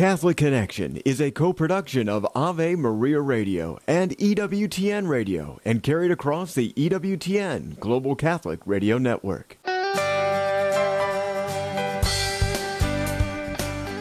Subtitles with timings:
[0.00, 6.10] Catholic Connection is a co production of Ave Maria Radio and EWTN Radio and carried
[6.10, 9.58] across the EWTN Global Catholic Radio Network.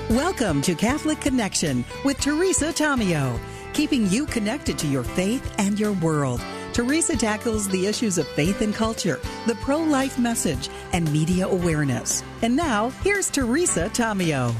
[0.09, 3.37] Welcome to Catholic Connection with Teresa Tomeo,
[3.73, 6.41] keeping you connected to your faith and your world.
[6.71, 12.23] Teresa tackles the issues of faith and culture, the pro life message, and media awareness.
[12.41, 14.55] And now, here's Teresa Tomeo.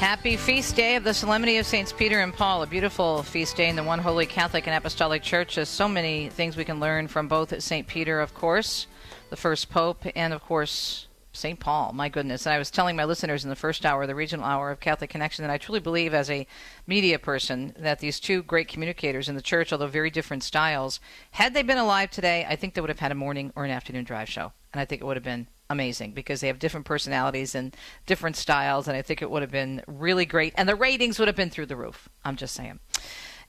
[0.00, 3.68] Happy feast day of the Solemnity of Saints Peter and Paul, a beautiful feast day
[3.68, 5.56] in the one holy Catholic and Apostolic Church.
[5.56, 7.86] There's so many things we can learn from both St.
[7.86, 8.86] Peter, of course,
[9.28, 11.60] the first pope, and of course, St.
[11.60, 11.92] Paul.
[11.92, 12.46] My goodness.
[12.46, 15.10] And I was telling my listeners in the first hour, the regional hour of Catholic
[15.10, 16.46] Connection, that I truly believe, as a
[16.86, 20.98] media person, that these two great communicators in the church, although very different styles,
[21.32, 23.70] had they been alive today, I think they would have had a morning or an
[23.70, 24.52] afternoon drive show.
[24.72, 27.74] And I think it would have been amazing because they have different personalities and
[28.04, 30.52] different styles, and I think it would have been really great.
[30.56, 32.10] And the ratings would have been through the roof.
[32.24, 32.80] I'm just saying.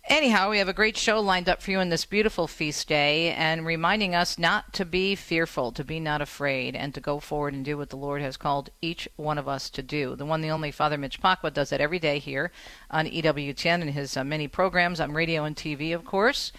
[0.05, 3.33] Anyhow, we have a great show lined up for you on this beautiful feast day
[3.33, 7.53] and reminding us not to be fearful, to be not afraid, and to go forward
[7.53, 10.15] and do what the Lord has called each one of us to do.
[10.15, 12.51] The one, the only Father Mitch Pacwa does that every day here
[12.89, 16.51] on EWTN and his uh, many programs on radio and TV, of course,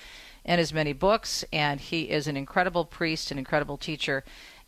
[0.44, 1.44] and his many books.
[1.52, 4.22] And he is an incredible priest, an incredible teacher.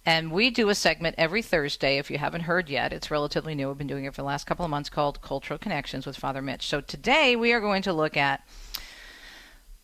[0.07, 1.97] And we do a segment every Thursday.
[1.97, 3.69] If you haven't heard yet, it's relatively new.
[3.69, 6.43] We've been doing it for the last couple of months called Cultural Connections with Father
[6.43, 6.67] Mitch.
[6.67, 8.47] So today we are going to look at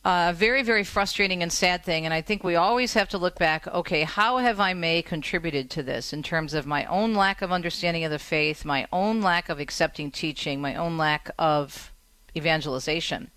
[0.05, 2.05] a very, very frustrating and sad thing.
[2.05, 5.71] And I think we always have to look back okay, how have I may contributed
[5.71, 9.23] to this in terms of my own lack of understanding of the faith, my own
[9.23, 11.93] lack of accepting teaching, my own lack of
[12.37, 13.31] evangelization?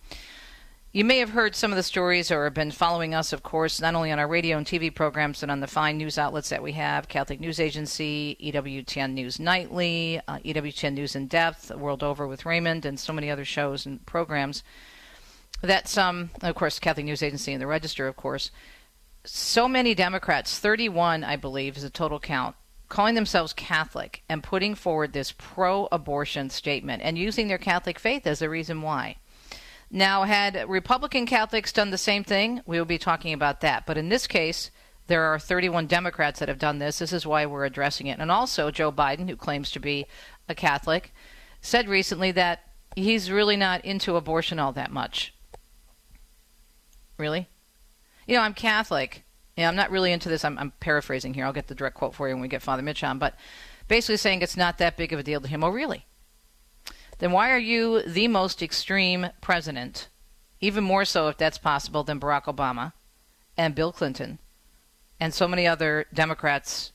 [0.96, 3.82] You may have heard some of the stories or have been following us, of course,
[3.82, 6.62] not only on our radio and TV programs, but on the fine news outlets that
[6.62, 12.28] we have Catholic News Agency, EWTN News Nightly, uh, EWTN News in Depth, World Over
[12.28, 14.62] with Raymond, and so many other shows and programs.
[15.64, 18.52] That some, of course, Catholic News Agency and the Register, of course.
[19.26, 22.56] So many Democrats, 31, I believe, is the total count,
[22.88, 28.28] calling themselves Catholic and putting forward this pro abortion statement and using their Catholic faith
[28.28, 29.18] as a reason why.
[29.96, 33.86] Now, had Republican Catholics done the same thing, we would be talking about that.
[33.86, 34.72] But in this case,
[35.06, 36.98] there are 31 Democrats that have done this.
[36.98, 38.18] This is why we're addressing it.
[38.18, 40.08] And also, Joe Biden, who claims to be
[40.50, 41.14] a Catholic,
[41.62, 42.62] said recently that
[42.96, 45.32] he's really not into abortion all that much.
[47.20, 47.48] Really?
[48.26, 49.24] You know, I'm Catholic.
[49.56, 50.44] Yeah, I'm not really into this.
[50.44, 51.46] I'm, I'm paraphrasing here.
[51.46, 53.20] I'll get the direct quote for you when we get Father Mitch on.
[53.20, 53.36] But
[53.88, 55.64] basically saying it's not that big of a deal to him.
[55.64, 56.08] Oh, really?
[57.20, 60.10] Then why are you the most extreme president,
[60.60, 62.94] even more so if that's possible than Barack Obama
[63.58, 64.40] and Bill Clinton
[65.20, 66.92] and so many other Democrats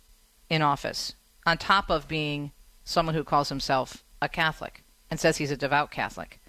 [0.50, 1.14] in office,
[1.46, 2.52] on top of being
[2.84, 6.40] someone who calls himself a Catholic and says he's a devout Catholic?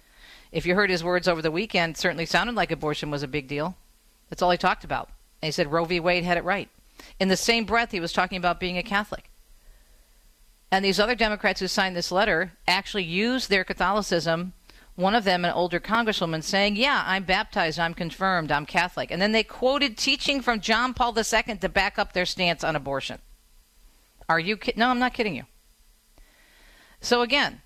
[0.52, 3.46] If you heard his words over the weekend, certainly sounded like abortion was a big
[3.46, 3.76] deal.
[4.28, 5.08] That's all he talked about.
[5.40, 6.00] And he said Roe v.
[6.00, 6.68] Wade had it right.
[7.18, 9.29] In the same breath, he was talking about being a Catholic.
[10.72, 14.52] And these other Democrats who signed this letter actually used their Catholicism.
[14.94, 19.10] One of them, an older congresswoman, saying, Yeah, I'm baptized, I'm confirmed, I'm Catholic.
[19.10, 22.76] And then they quoted teaching from John Paul II to back up their stance on
[22.76, 23.18] abortion.
[24.28, 24.78] Are you kidding?
[24.78, 25.44] No, I'm not kidding you.
[27.00, 27.62] So again,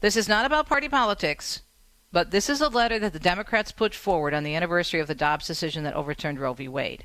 [0.00, 1.62] this is not about party politics,
[2.10, 5.14] but this is a letter that the Democrats put forward on the anniversary of the
[5.14, 6.66] Dobbs decision that overturned Roe v.
[6.66, 7.04] Wade.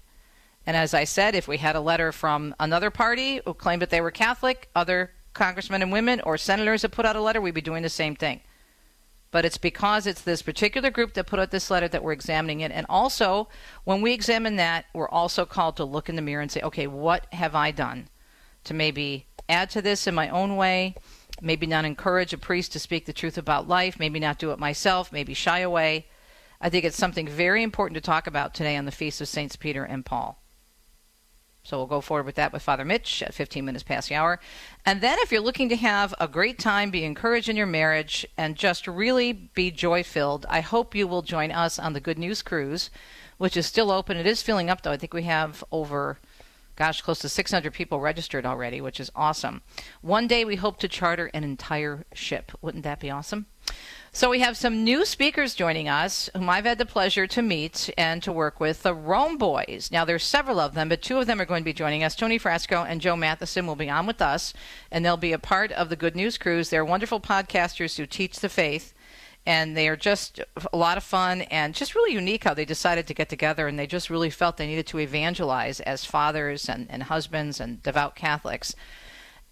[0.66, 3.92] And as I said, if we had a letter from another party who claimed that
[3.92, 7.54] they were Catholic, other congressmen and women or senators that put out a letter, we'd
[7.54, 8.42] be doing the same thing.
[9.30, 12.62] But it's because it's this particular group that put out this letter that we're examining
[12.62, 12.72] it.
[12.72, 13.50] And also,
[13.84, 16.88] when we examine that, we're also called to look in the mirror and say, okay,
[16.88, 18.08] what have I done
[18.64, 20.96] to maybe add to this in my own way?
[21.42, 24.60] Maybe not encourage a priest to speak the truth about life, maybe not do it
[24.60, 26.08] myself, maybe shy away.
[26.62, 29.58] I think it's something very important to talk about today on the Feast of Saints
[29.58, 30.42] Peter and Paul.
[31.66, 34.40] So we'll go forward with that with Father Mitch at 15 minutes past the hour.
[34.86, 38.24] And then if you're looking to have a great time, be encouraged in your marriage,
[38.38, 42.20] and just really be joy filled, I hope you will join us on the Good
[42.20, 42.92] News Cruise,
[43.40, 44.16] which is still open.
[44.16, 44.92] It is filling up, though.
[44.92, 46.20] I think we have over,
[46.76, 49.64] gosh, close to 600 people registered already, which is awesome.
[50.02, 52.52] One day we hope to charter an entire ship.
[52.62, 53.48] Wouldn't that be awesome?
[54.16, 57.90] So we have some new speakers joining us, whom I've had the pleasure to meet
[57.98, 59.90] and to work with, the Rome Boys.
[59.92, 62.16] Now there's several of them, but two of them are going to be joining us.
[62.16, 64.54] Tony Frasco and Joe Matheson will be on with us,
[64.90, 66.70] and they'll be a part of the Good News Cruise.
[66.70, 68.94] They're wonderful podcasters who teach the faith
[69.46, 70.40] and they are just
[70.72, 73.78] a lot of fun and just really unique how they decided to get together and
[73.78, 78.16] they just really felt they needed to evangelize as fathers and, and husbands and devout
[78.16, 78.76] Catholics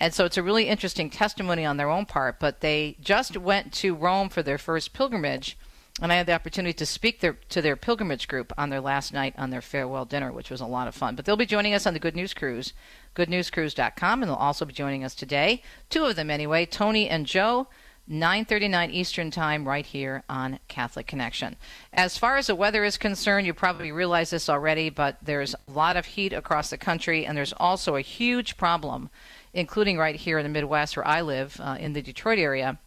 [0.04, 2.38] And so it's a really interesting testimony on their own part.
[2.38, 5.58] But they just went to Rome for their first pilgrimage,
[6.02, 9.14] and I had the opportunity to speak their, to their pilgrimage group on their last
[9.14, 11.16] night on their farewell dinner, which was a lot of fun.
[11.16, 12.74] But they'll be joining us on the Good News Cruise,
[13.16, 15.64] goodnewscruise.com, and they'll also be joining us today.
[15.90, 17.70] Two of them, anyway, Tony and Joe.
[18.12, 21.56] 9:39 Eastern Time right here on Catholic Connection.
[21.94, 25.72] As far as the weather is concerned, you probably realize this already, but there's a
[25.72, 29.10] lot of heat across the country and there's also a huge problem
[29.54, 32.80] including right here in the Midwest where I live uh, in the Detroit area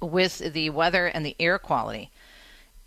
[0.00, 2.10] with the weather and the air quality.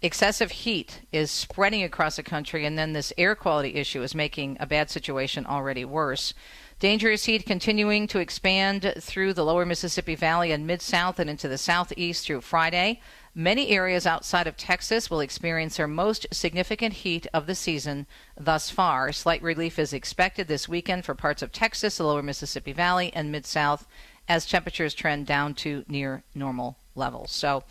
[0.01, 4.55] Excessive heat is spreading across the country, and then this air quality issue is making
[4.59, 6.33] a bad situation already worse.
[6.79, 11.49] Dangerous heat continuing to expand through the lower Mississippi Valley and Mid South and into
[11.49, 13.01] the southeast through Friday.
[13.35, 18.69] Many areas outside of Texas will experience their most significant heat of the season thus
[18.69, 19.11] far.
[19.11, 23.31] Slight relief is expected this weekend for parts of Texas, the lower Mississippi Valley, and
[23.31, 23.87] Mid South
[24.27, 27.31] as temperatures trend down to near normal levels.
[27.31, 27.63] So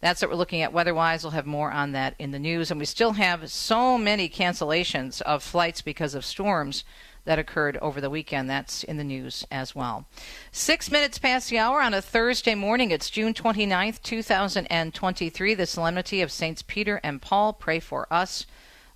[0.00, 1.22] that's what we're looking at weather wise.
[1.22, 2.70] We'll have more on that in the news.
[2.70, 6.84] And we still have so many cancellations of flights because of storms
[7.24, 8.48] that occurred over the weekend.
[8.50, 10.06] That's in the news as well.
[10.50, 12.90] Six minutes past the hour on a Thursday morning.
[12.90, 17.52] It's June 29th, 2023, the Solemnity of Saints Peter and Paul.
[17.52, 18.46] Pray for us.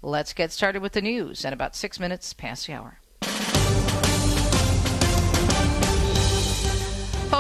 [0.03, 2.99] Let's get started with the news at about six minutes past the hour.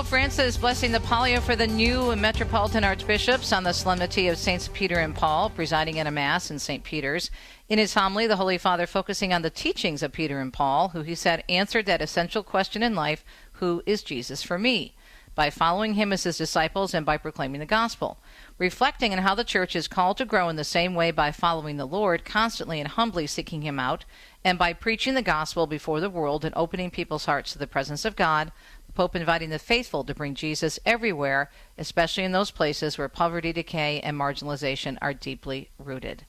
[0.06, 4.70] Pope Francis blessing the pallia for the new Metropolitan Archbishops on the solemnity of Saints
[4.72, 6.84] Peter and Paul, presiding at a Mass in St.
[6.84, 7.28] Peter's.
[7.68, 11.02] In his homily, the Holy Father focusing on the teachings of Peter and Paul, who
[11.02, 13.24] he said answered that essential question in life
[13.54, 14.94] Who is Jesus for me?
[15.36, 18.16] by following him as his disciples and by proclaiming the gospel.
[18.56, 21.76] Reflecting on how the church is called to grow in the same way by following
[21.76, 24.06] the Lord, constantly and humbly seeking him out,
[24.42, 28.06] and by preaching the gospel before the world and opening people's hearts to the presence
[28.06, 28.50] of God,
[28.96, 34.00] Pope inviting the faithful to bring Jesus everywhere, especially in those places where poverty, decay,
[34.00, 36.24] and marginalization are deeply rooted.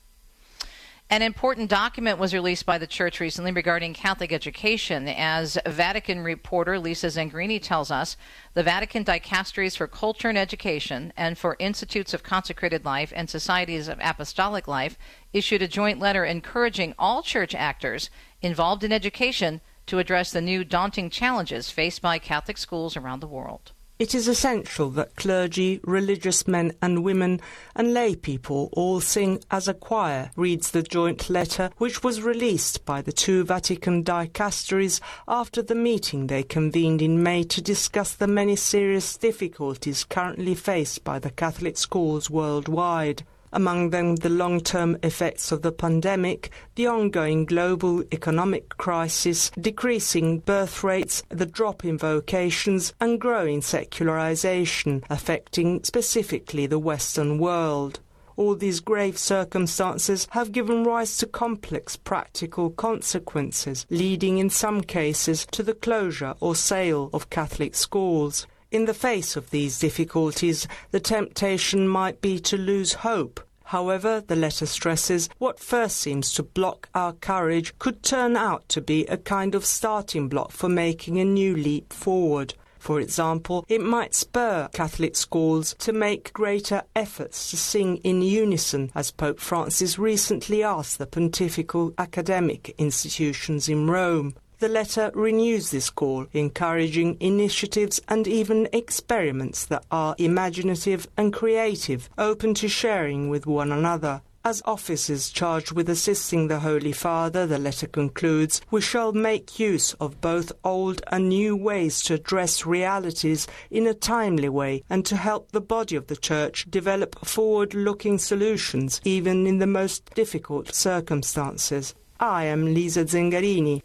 [1.10, 5.08] An important document was released by the church recently regarding Catholic education.
[5.08, 8.18] As Vatican reporter Lisa Zengarini tells us,
[8.56, 13.88] the Vatican dicasteries for culture and education and for institutes of consecrated life and societies
[13.88, 14.98] of apostolic life
[15.32, 18.10] issued a joint letter encouraging all church actors
[18.42, 23.28] involved in education to address the new daunting challenges faced by Catholic schools around the
[23.28, 23.72] world.
[24.00, 27.42] It is essential that clergy, religious men and women,
[27.76, 32.86] and lay people all sing as a choir, reads the joint letter which was released
[32.86, 38.28] by the two Vatican dicasteries after the meeting they convened in May to discuss the
[38.28, 43.24] many serious difficulties currently faced by the Catholic schools worldwide
[43.54, 50.40] among them the long term effects of the pandemic, the ongoing global economic crisis, decreasing
[50.40, 58.00] birth rates, the drop in vocations, and growing secularization affecting specifically the Western world.
[58.38, 65.48] All these grave circumstances have given rise to complex practical consequences, leading in some cases
[65.54, 68.46] to the closure or sale of Catholic schools.
[68.70, 73.40] In the face of these difficulties, the temptation might be to lose hope.
[73.64, 78.82] However, the letter stresses what first seems to block our courage could turn out to
[78.82, 82.56] be a kind of starting block for making a new leap forward.
[82.78, 88.92] For example, it might spur Catholic schools to make greater efforts to sing in unison,
[88.96, 94.36] as Pope Francis recently asked the pontifical academic institutions in Rome.
[94.60, 102.10] The letter renews this call, encouraging initiatives and even experiments that are imaginative and creative,
[102.18, 104.24] open to sharing with one another.
[104.44, 109.94] As officers charged with assisting the Holy Father, the letter concludes, we shall make use
[110.00, 115.18] of both old and new ways to address realities in a timely way and to
[115.18, 120.74] help the body of the Church develop forward looking solutions even in the most difficult
[120.74, 121.94] circumstances.
[122.20, 123.84] I am Lisa Zengarini.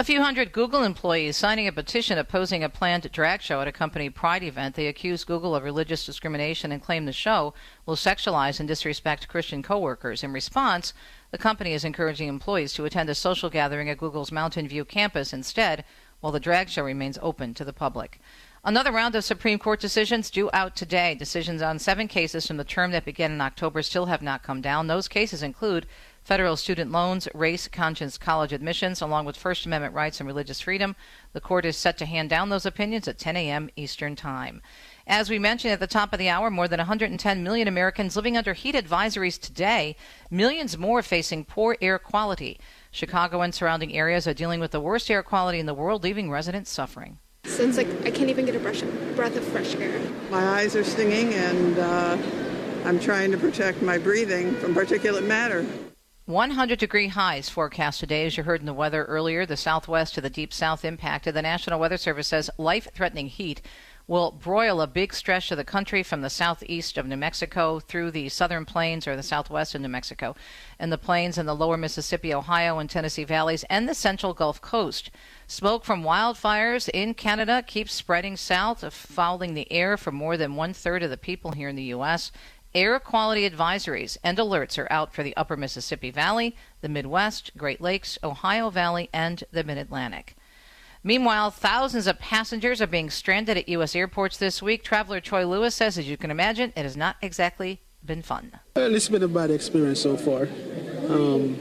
[0.00, 3.70] A few hundred Google employees signing a petition opposing a planned drag show at a
[3.70, 4.74] company pride event.
[4.74, 7.52] They accuse Google of religious discrimination and claim the show
[7.84, 10.24] will sexualize and disrespect Christian coworkers.
[10.24, 10.94] In response,
[11.32, 15.34] the company is encouraging employees to attend a social gathering at Google's Mountain View campus
[15.34, 15.84] instead,
[16.20, 18.22] while the drag show remains open to the public.
[18.64, 21.14] Another round of Supreme Court decisions due out today.
[21.14, 24.62] Decisions on seven cases from the term that began in October still have not come
[24.62, 24.86] down.
[24.86, 25.86] Those cases include
[26.22, 30.94] federal student loans, race conscience, college admissions, along with First Amendment rights and religious freedom.
[31.32, 33.70] The court is set to hand down those opinions at 10 a.m.
[33.76, 34.62] Eastern Time.
[35.06, 38.36] As we mentioned at the top of the hour, more than 110 million Americans living
[38.36, 39.96] under heat advisories today,
[40.30, 42.60] millions more facing poor air quality.
[42.92, 46.30] Chicago and surrounding areas are dealing with the worst air quality in the world, leaving
[46.30, 47.18] residents suffering.
[47.44, 48.82] Since like I can't even get a brush,
[49.16, 50.00] breath of fresh air.
[50.30, 52.18] My eyes are stinging, and uh,
[52.84, 55.66] I'm trying to protect my breathing from particulate matter.
[56.30, 59.44] 100 degree highs forecast today, as you heard in the weather earlier.
[59.44, 61.34] The southwest to the deep south impacted.
[61.34, 63.60] The National Weather Service says life threatening heat
[64.06, 68.10] will broil a big stretch of the country from the southeast of New Mexico through
[68.10, 70.34] the southern plains or the southwest of New Mexico
[70.78, 74.60] and the plains in the lower Mississippi, Ohio, and Tennessee valleys and the central Gulf
[74.60, 75.10] Coast.
[75.46, 80.72] Smoke from wildfires in Canada keeps spreading south, fouling the air for more than one
[80.72, 82.32] third of the people here in the U.S.
[82.72, 87.80] Air quality advisories and alerts are out for the upper Mississippi Valley, the Midwest, Great
[87.80, 90.36] Lakes, Ohio Valley, and the Mid Atlantic.
[91.02, 93.96] Meanwhile, thousands of passengers are being stranded at U.S.
[93.96, 94.84] airports this week.
[94.84, 98.52] Traveler Troy Lewis says, as you can imagine, it has not exactly been fun.
[98.76, 100.42] Well, it's been a bad experience so far.
[101.08, 101.56] Um,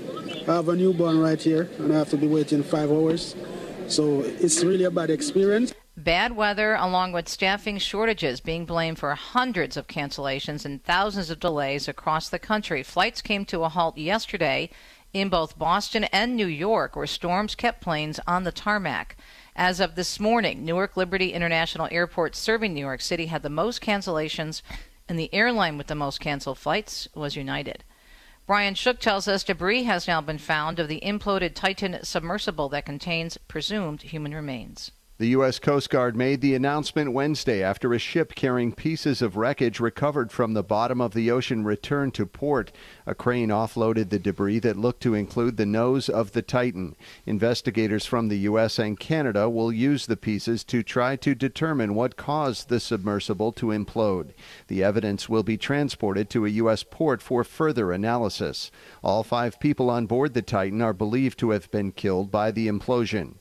[0.47, 3.35] I have a newborn right here, and I have to be waiting five hours.
[3.87, 5.73] So it's really a bad experience.
[6.03, 11.41] Bad weather, along with staffing shortages, being blamed for hundreds of cancellations and thousands of
[11.41, 12.83] delays across the country.
[12.83, 14.69] Flights came to a halt yesterday
[15.11, 19.17] in both Boston and New York, where storms kept planes on the tarmac.
[19.57, 23.81] As of this morning, Newark Liberty International Airport, serving New York City, had the most
[23.81, 24.61] cancellations,
[25.09, 27.83] and the airline with the most canceled flights was United.
[28.47, 32.85] Brian Shook tells us debris has now been found of the imploded Titan submersible that
[32.85, 34.91] contains presumed human remains.
[35.19, 35.59] The U.S.
[35.59, 40.53] Coast Guard made the announcement Wednesday after a ship carrying pieces of wreckage recovered from
[40.53, 42.71] the bottom of the ocean returned to port.
[43.05, 46.95] A crane offloaded the debris that looked to include the nose of the Titan.
[47.25, 48.79] Investigators from the U.S.
[48.79, 53.73] and Canada will use the pieces to try to determine what caused the submersible to
[53.73, 54.29] implode.
[54.67, 56.85] The evidence will be transported to a U.S.
[56.89, 58.71] port for further analysis.
[59.03, 62.69] All five people on board the Titan are believed to have been killed by the
[62.69, 63.38] implosion.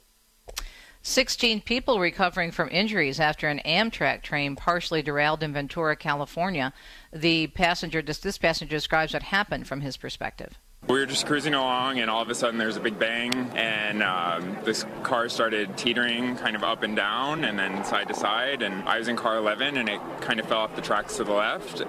[1.03, 6.73] 16 people recovering from injuries after an Amtrak train partially derailed in Ventura, California.
[7.13, 10.59] The passenger, this, passenger describes what happened from his perspective.
[10.87, 14.03] We were just cruising along, and all of a sudden there's a big bang, and
[14.03, 18.63] um, this car started teetering kind of up and down, and then side to side.
[18.63, 21.25] And I was in car 11, and it kind of fell off the tracks to
[21.25, 21.83] the left.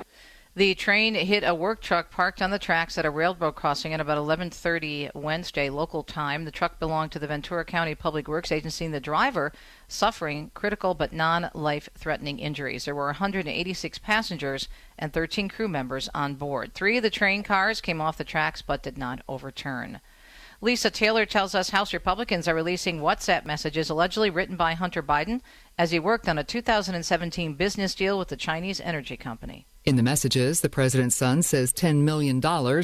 [0.55, 4.01] The train hit a work truck parked on the tracks at a railroad crossing at
[4.01, 6.43] about 11:30 Wednesday local time.
[6.43, 9.53] The truck belonged to the Ventura County Public Works Agency and the driver
[9.87, 12.85] suffering critical but non-life-threatening injuries.
[12.85, 16.73] There were 186 passengers and 13 crew members on board.
[16.73, 20.01] 3 of the train cars came off the tracks but did not overturn.
[20.61, 25.39] Lisa Taylor tells us House Republicans are releasing WhatsApp messages allegedly written by Hunter Biden
[25.77, 29.65] as he worked on a 2017 business deal with the Chinese energy company.
[29.85, 32.41] In the messages, the president's son says $10 million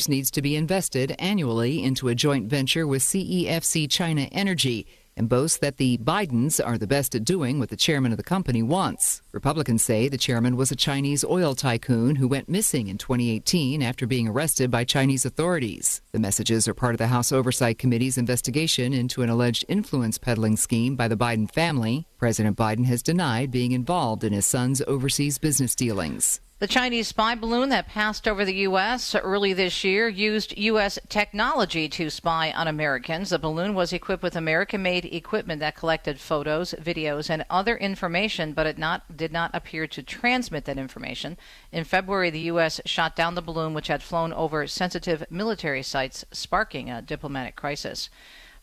[0.08, 5.58] needs to be invested annually into a joint venture with CEFC China Energy and boasts
[5.60, 9.22] that the Bidens are the best at doing what the chairman of the company wants.
[9.32, 14.06] Republicans say the chairman was a Chinese oil tycoon who went missing in 2018 after
[14.06, 16.02] being arrested by Chinese authorities.
[16.12, 20.58] The messages are part of the House Oversight Committee's investigation into an alleged influence peddling
[20.58, 22.08] scheme by the Biden family.
[22.18, 26.40] President Biden has denied being involved in his son's overseas business dealings.
[26.58, 29.14] The Chinese spy balloon that passed over the U.S.
[29.14, 30.98] early this year used U.S.
[31.10, 33.32] technology to spy on Americans.
[33.32, 38.54] The balloon was equipped with American made equipment that collected photos, videos, and other information,
[38.54, 41.38] but it not, did not appear to transmit that information.
[41.74, 42.80] In February, the U.S.
[42.86, 48.10] shot down the balloon, which had flown over sensitive military sites, sparking a diplomatic crisis.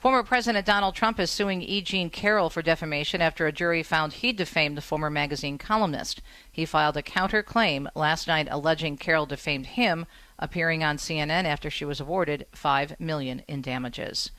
[0.03, 1.81] Former President Donald Trump is suing E.
[1.81, 6.21] Jean Carroll for defamation after a jury found he defamed the former magazine columnist.
[6.51, 10.07] He filed a counterclaim last night alleging Carroll defamed him,
[10.41, 14.33] appearing on CNN after she was awarded 5 million in damages.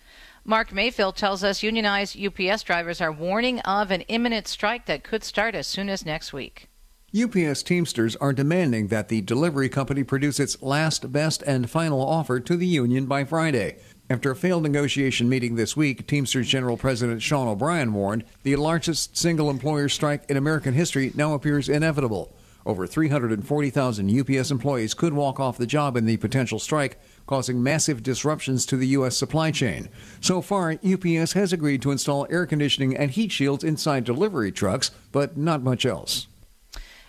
[0.44, 5.24] Mark Mayfield tells us unionized UPS drivers are warning of an imminent strike that could
[5.24, 6.68] start as soon as next week.
[7.16, 12.42] UPS Teamsters are demanding that the delivery company produce its last, best, and final offer
[12.42, 13.78] to the union by Friday.
[14.14, 19.18] After a failed negotiation meeting this week, Teamsters General President Sean O'Brien warned the largest
[19.18, 22.32] single employer strike in American history now appears inevitable.
[22.64, 28.04] Over 340,000 UPS employees could walk off the job in the potential strike, causing massive
[28.04, 29.18] disruptions to the U.S.
[29.18, 29.90] supply chain.
[30.22, 34.92] So far, UPS has agreed to install air conditioning and heat shields inside delivery trucks,
[35.12, 36.28] but not much else.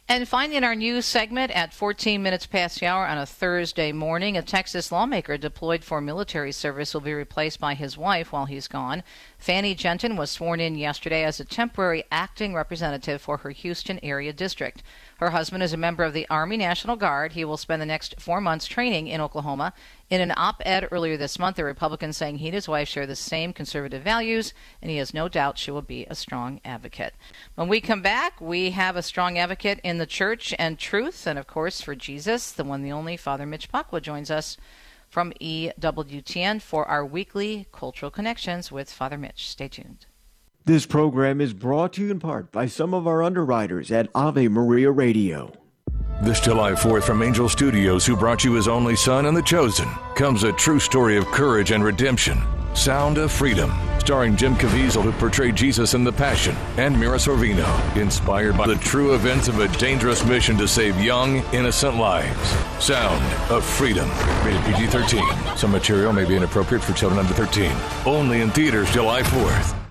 [0.06, 3.90] And finally, in our news segment at 14 minutes past the hour on a Thursday
[3.90, 8.44] morning, a Texas lawmaker deployed for military service will be replaced by his wife while
[8.44, 9.02] he's gone.
[9.38, 14.34] Fannie Jetton was sworn in yesterday as a temporary acting representative for her Houston area
[14.34, 14.82] district.
[15.18, 17.32] Her husband is a member of the Army National Guard.
[17.32, 19.72] He will spend the next four months training in Oklahoma.
[20.10, 23.06] In an op ed earlier this month, a Republican saying he and his wife share
[23.06, 24.52] the same conservative values,
[24.82, 27.14] and he has no doubt she will be a strong advocate.
[27.54, 31.38] When we come back, we have a strong advocate in the church and truth, and
[31.38, 34.56] of course, for Jesus, the one, the only Father Mitch Pacwa joins us
[35.08, 39.48] from EWTN for our weekly Cultural Connections with Father Mitch.
[39.48, 40.06] Stay tuned.
[40.66, 44.48] This program is brought to you in part by some of our underwriters at Ave
[44.48, 45.52] Maria Radio.
[46.22, 49.86] This July 4th from Angel Studios, who brought you his only son and the chosen,
[50.14, 52.38] comes a true story of courage and redemption.
[52.72, 57.94] Sound of Freedom, starring Jim Caviezel, who portrayed Jesus in The Passion, and Mira Sorvino,
[57.94, 62.48] inspired by the true events of a dangerous mission to save young, innocent lives.
[62.82, 64.08] Sound of Freedom,
[64.46, 65.58] rated PG 13.
[65.58, 67.70] Some material may be inappropriate for children under 13.
[68.06, 69.83] Only in theaters July 4th.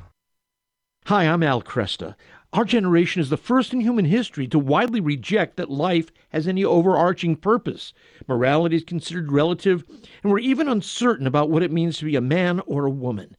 [1.08, 2.16] Hi, I'm Al Kresta.
[2.54, 6.64] Our generation is the first in human history to widely reject that life has any
[6.64, 7.92] overarching purpose.
[8.26, 9.84] Morality is considered relative,
[10.24, 13.36] and we're even uncertain about what it means to be a man or a woman.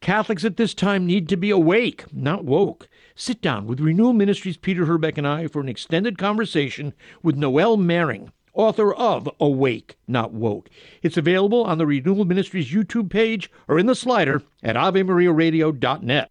[0.00, 2.88] Catholics at this time need to be awake, not woke.
[3.16, 7.76] Sit down with Renewal Ministries Peter Herbeck and I for an extended conversation with Noelle
[7.76, 10.70] Mering, author of Awake, Not Woke.
[11.02, 16.30] It's available on the Renewal Ministries YouTube page or in the slider at AveMariaRadio.net.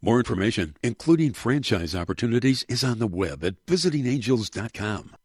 [0.00, 5.16] More information, including franchise opportunities, is on the web at visitingangels.com.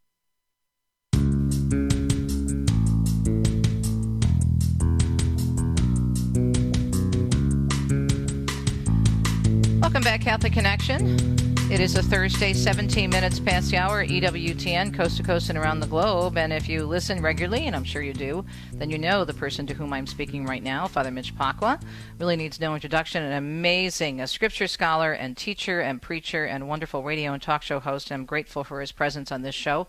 [9.80, 11.43] Welcome back, Catholic Connection.
[11.74, 15.80] It is a Thursday, 17 minutes past the hour, EWTN, coast to coast and around
[15.80, 16.38] the globe.
[16.38, 19.66] And if you listen regularly, and I'm sure you do, then you know the person
[19.66, 21.82] to whom I'm speaking right now, Father Mitch Pacwa.
[22.20, 23.24] Really needs no introduction.
[23.24, 27.80] An amazing a scripture scholar and teacher and preacher and wonderful radio and talk show
[27.80, 28.12] host.
[28.12, 29.88] I'm grateful for his presence on this show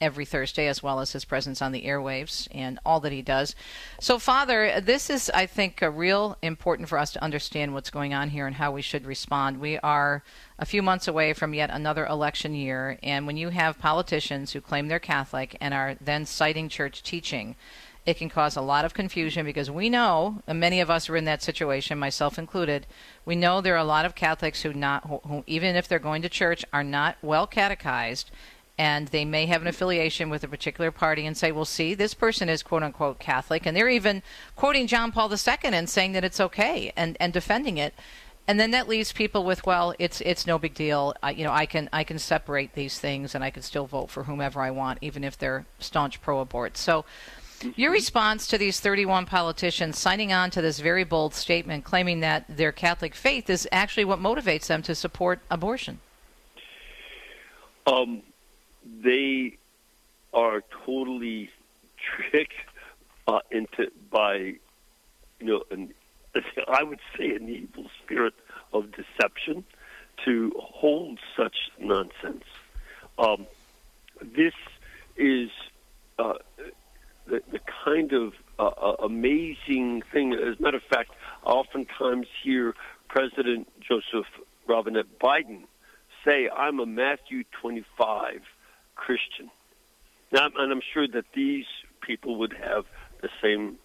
[0.00, 3.54] every Thursday, as well as his presence on the airwaves and all that he does.
[4.00, 8.12] So, Father, this is, I think, a real important for us to understand what's going
[8.12, 9.60] on here and how we should respond.
[9.60, 10.22] We are
[10.58, 14.60] a few months away from yet another election year, and when you have politicians who
[14.60, 17.56] claim they're Catholic and are then citing church teaching,
[18.06, 21.24] it can cause a lot of confusion because we know, many of us are in
[21.24, 22.86] that situation, myself included.
[23.24, 25.98] We know there are a lot of Catholics who not, who, who even if they're
[25.98, 28.30] going to church, are not well catechized
[28.76, 32.14] and they may have an affiliation with a particular party and say, well, see, this
[32.14, 33.66] person is quote unquote Catholic.
[33.66, 34.22] And they're even
[34.56, 37.94] quoting John Paul II and saying that it's okay and, and defending it.
[38.46, 41.14] And then that leaves people with, well, it's it's no big deal.
[41.22, 44.10] I, you know, I can I can separate these things, and I can still vote
[44.10, 46.76] for whomever I want, even if they're staunch pro-abort.
[46.76, 47.06] So,
[47.74, 52.44] your response to these 31 politicians signing on to this very bold statement, claiming that
[52.54, 56.00] their Catholic faith is actually what motivates them to support abortion.
[57.86, 58.22] Um,
[58.84, 59.56] they
[60.32, 61.50] are totally
[61.96, 62.52] tricked
[63.26, 64.54] uh, into by
[65.40, 65.94] you know an
[66.68, 68.34] I would say an evil spirit
[68.72, 69.64] of deception
[70.24, 72.44] to hold such nonsense.
[73.18, 73.46] Um,
[74.20, 74.54] this
[75.16, 75.50] is
[76.18, 76.34] uh,
[77.26, 80.34] the, the kind of uh, uh amazing thing.
[80.34, 81.10] As a matter of fact,
[81.46, 82.74] I oftentimes hear
[83.08, 84.26] President Joseph
[84.66, 85.62] Robinette Biden
[86.24, 88.42] say, "I'm a Matthew 25
[88.94, 89.50] Christian.
[90.32, 91.66] Now, and I'm sure that these
[92.00, 92.84] people would have
[93.22, 93.78] the same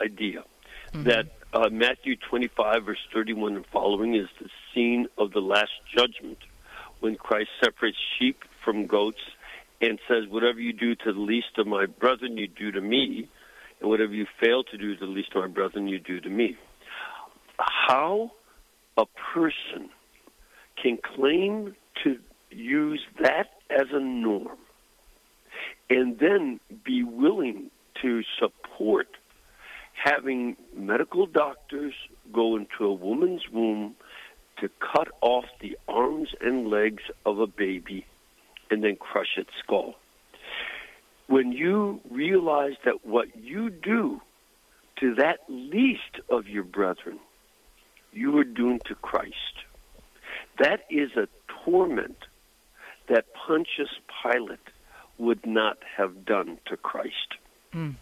[0.00, 0.44] idea
[0.92, 1.04] mm-hmm.
[1.04, 6.38] that uh, Matthew 25, verse 31 and following is the scene of the last judgment
[7.00, 9.20] when Christ separates sheep from goats
[9.80, 13.28] and says, Whatever you do to the least of my brethren, you do to me,
[13.80, 16.28] and whatever you fail to do to the least of my brethren, you do to
[16.28, 16.56] me.
[17.58, 18.32] How
[18.96, 19.90] a person
[20.82, 22.18] can claim to
[22.50, 24.58] use that as a norm
[25.90, 27.70] and then be willing
[28.02, 29.08] to support
[29.92, 31.94] having medical doctors
[32.32, 33.94] go into a woman's womb
[34.60, 38.06] to cut off the arms and legs of a baby
[38.70, 39.94] and then crush its skull.
[41.26, 44.20] When you realize that what you do
[45.00, 47.18] to that least of your brethren,
[48.12, 49.56] you are doomed to Christ.
[50.58, 51.28] That is a
[51.64, 52.18] torment
[53.08, 53.90] that Pontius
[54.22, 54.58] Pilate
[55.18, 57.34] would not have done to Christ.
[57.74, 57.96] Mm.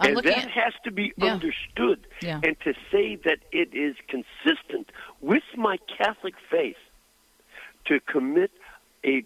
[0.00, 1.32] and that at, has to be yeah.
[1.32, 2.06] understood.
[2.22, 2.40] Yeah.
[2.42, 6.76] And to say that it is consistent with my Catholic faith
[7.86, 8.52] to commit
[9.04, 9.24] a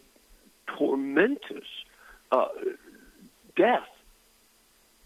[0.66, 1.66] tormentous
[2.30, 2.46] uh,
[3.56, 3.88] death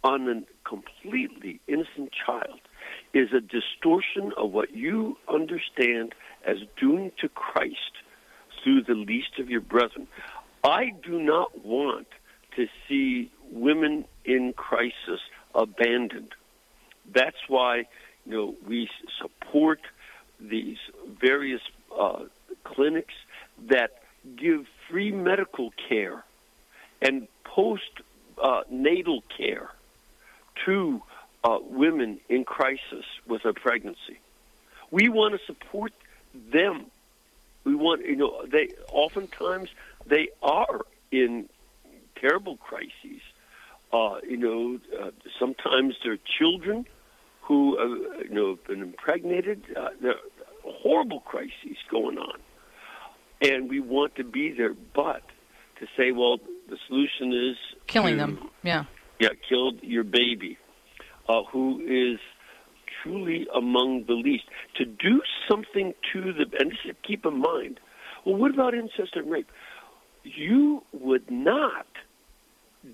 [0.05, 2.61] on a completely innocent child
[3.13, 6.15] is a distortion of what you understand
[6.45, 7.93] as doing to Christ
[8.63, 10.07] through the least of your brethren.
[10.63, 12.09] I do not want
[12.57, 15.21] to see women in crisis
[15.55, 16.35] abandoned.
[17.15, 17.87] That's why
[18.25, 18.89] you know we
[19.21, 19.81] support
[20.41, 20.79] these
[21.21, 21.63] various
[21.97, 22.25] uh,
[22.65, 23.15] clinics
[23.69, 24.03] that
[24.37, 26.25] give free medical care
[27.01, 28.03] and post
[28.43, 29.71] uh, natal care
[30.65, 31.01] to
[31.45, 34.19] uh, women in crisis with a pregnancy.
[34.91, 35.93] We want to support
[36.53, 36.87] them.
[37.65, 39.69] We want, you know, they oftentimes
[40.07, 41.49] they are in
[42.17, 43.21] terrible crises.
[43.93, 46.87] Uh, you know, uh, sometimes they're children
[47.43, 49.63] who, uh, you know, have been impregnated.
[49.77, 50.17] Uh, there are
[50.65, 52.39] horrible crises going on,
[53.41, 54.75] and we want to be there.
[54.95, 55.23] But
[55.81, 58.51] to say, well, the solution is killing to, them.
[58.63, 58.85] Yeah.
[59.19, 60.59] Yeah, killed your baby,
[61.29, 62.19] uh, who is
[63.03, 64.45] truly among the least.
[64.77, 67.81] To do something to the and this is, keep in mind.
[68.25, 69.49] Well, what about incest and rape?
[70.25, 71.87] You would not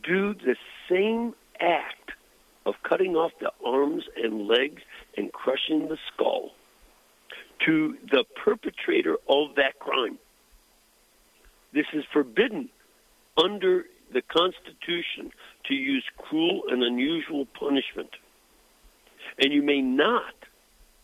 [0.04, 0.56] do the
[0.88, 2.12] same act
[2.66, 4.82] of cutting off the arms and legs
[5.16, 6.50] and crushing the skull
[7.66, 10.18] to the perpetrator of that crime.
[11.72, 12.68] This is forbidden
[13.36, 15.32] under the Constitution
[15.64, 18.10] to use cruel and unusual punishment.
[19.38, 20.34] And you may not,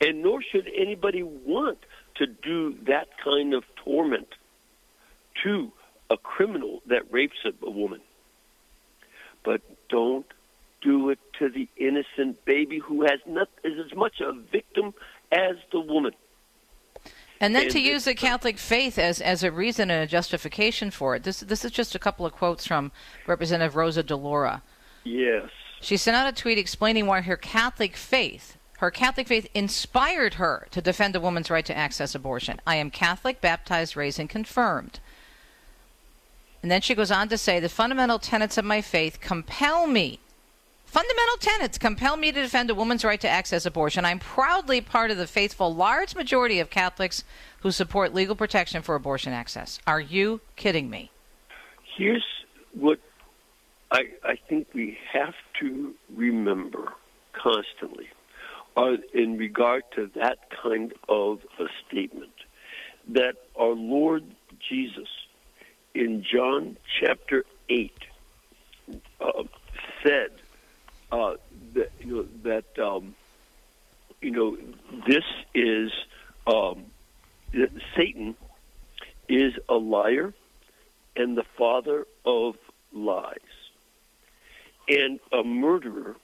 [0.01, 1.79] and nor should anybody want
[2.17, 4.29] to do that kind of torment
[5.45, 5.73] to
[6.11, 8.01] a criminal that rapes a, woman.
[9.45, 10.27] But don't
[10.83, 14.95] do it to the innocent baby who has not is as much a victim
[15.33, 16.13] as the woman.
[17.41, 20.91] And then And to use the Catholic faith as, as a reason and a justification
[20.91, 21.23] for it.
[21.23, 22.91] This this is just a couple of quotes from
[23.27, 24.61] Representative Rosa DeLauro.
[25.05, 25.49] Yes.
[25.81, 30.67] She sent out a tweet explaining why her Catholic faith, her Catholic faith inspired her
[30.73, 32.61] to defend a woman's right to access abortion.
[32.67, 34.99] I am Catholic, baptized, raised, and confirmed.
[36.61, 40.19] And then she goes on to say the fundamental tenets of my faith compel me.
[40.89, 44.07] Fundamental tenets compel me to defend a woman's right to access abortion.
[44.07, 47.25] I'm proudly part of the faithful large majority of Catholics
[47.61, 49.79] who support legal protection for abortion access.
[49.87, 51.11] Are you kidding me?
[51.99, 52.25] Here's
[52.73, 53.01] what
[53.91, 56.95] I, I think we have to remember
[57.35, 58.09] constantly
[58.75, 62.33] uh, in regard to that kind of a statement
[63.09, 64.25] that our Lord
[64.67, 65.09] Jesus
[65.95, 67.93] in John chapter 8
[69.21, 69.43] uh,
[70.03, 70.31] said
[71.11, 71.35] uh,
[71.75, 73.15] that, you know, that um,
[74.39, 74.57] know,
[75.07, 75.25] this
[75.55, 75.91] is
[76.47, 76.85] um,
[77.97, 78.37] Satan
[79.29, 80.33] is a liar
[81.17, 82.55] and the father of
[82.93, 83.39] lies
[84.89, 86.17] and a murderer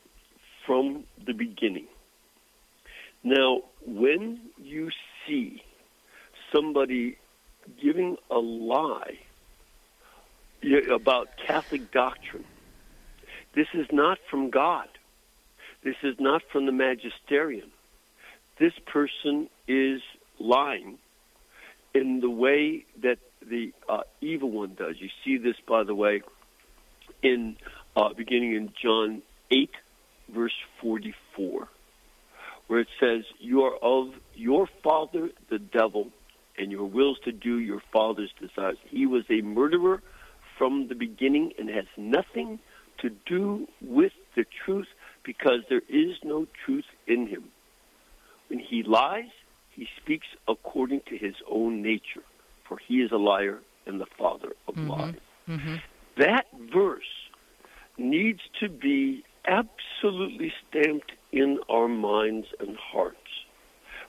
[0.67, 1.87] from the beginning.
[3.23, 4.91] Now, when you
[5.27, 5.63] see
[6.55, 7.19] somebody
[7.83, 9.19] giving a lie
[10.91, 12.45] about Catholic doctrine,
[13.55, 14.89] this is not from God.
[15.83, 17.71] This is not from the magisterium.
[18.59, 20.01] This person is
[20.39, 20.99] lying
[21.95, 24.97] in the way that the uh, evil one does.
[24.99, 26.23] You see this, by the way,
[27.23, 27.57] in
[27.97, 29.71] uh, beginning in John 8,
[30.33, 31.69] verse 44,
[32.67, 36.11] where it says, You are of your father, the devil,
[36.57, 38.79] and your wills to do your father's desires.
[38.89, 40.03] He was a murderer
[40.59, 42.61] from the beginning and has nothing
[42.99, 44.87] to do with the truth
[45.25, 47.45] because there is no truth in him.
[48.49, 49.31] When he lies,
[49.71, 52.23] he speaks according to his own nature,
[52.69, 55.15] for he is a liar and the father of lies.
[55.49, 55.77] Mm-hmm.
[56.19, 57.03] That verse
[57.99, 63.19] needs to be absolutely stamped in our minds and hearts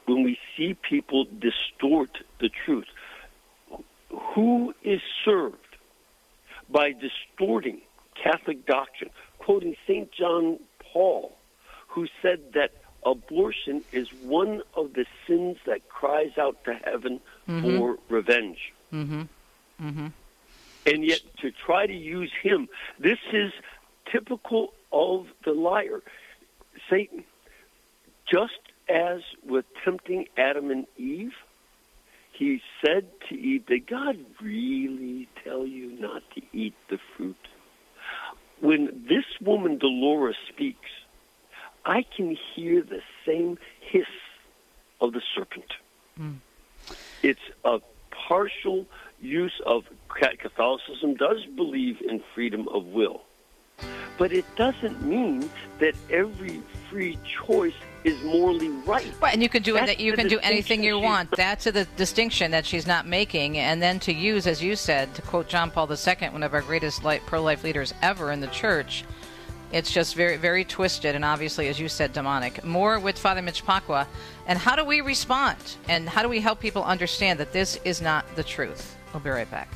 [0.05, 2.85] when we see people distort the truth.
[4.35, 5.57] Who is served
[6.69, 7.81] by distorting
[8.21, 10.09] Catholic doctrine, quoting St.
[10.11, 10.59] John
[10.93, 11.35] Paul,
[11.87, 12.71] who said that
[13.05, 17.61] abortion is one of the sins that cries out to heaven Mhm.
[17.77, 18.73] for revenge.
[18.91, 19.21] Mm-hmm.
[19.81, 20.07] Mm-hmm.
[20.87, 22.67] And yet, to try to use him,
[22.99, 23.51] this is
[24.11, 26.01] typical of the liar,
[26.89, 27.23] Satan.
[28.31, 31.33] Just as with tempting Adam and Eve,
[32.31, 37.35] he said to Eve, Did God really tell you not to eat the fruit?
[38.59, 40.89] When this woman, Dolores, speaks,
[41.85, 44.05] I can hear the same hiss
[44.99, 45.73] of the serpent.
[46.19, 46.37] Mm.
[47.21, 47.79] It's a
[48.11, 48.85] partial
[49.21, 53.23] use of Catholicism does believe in freedom of will,
[54.17, 57.73] but it doesn't mean that every free choice
[58.05, 59.11] is morally right.
[59.19, 59.99] Right, and you can do That's it.
[59.99, 61.31] You can do anything you want.
[61.35, 63.57] That's the distinction that she's not making.
[63.57, 66.61] And then to use, as you said, to quote John Paul II, one of our
[66.61, 69.03] greatest li- pro-life leaders ever in the church,
[69.71, 72.63] it's just very, very twisted and obviously, as you said, demonic.
[72.63, 74.07] More with Father Mitch Pacwa,
[74.47, 75.57] and how do we respond?
[75.89, 78.95] And how do we help people understand that this is not the truth?
[79.13, 79.69] We'll be right back.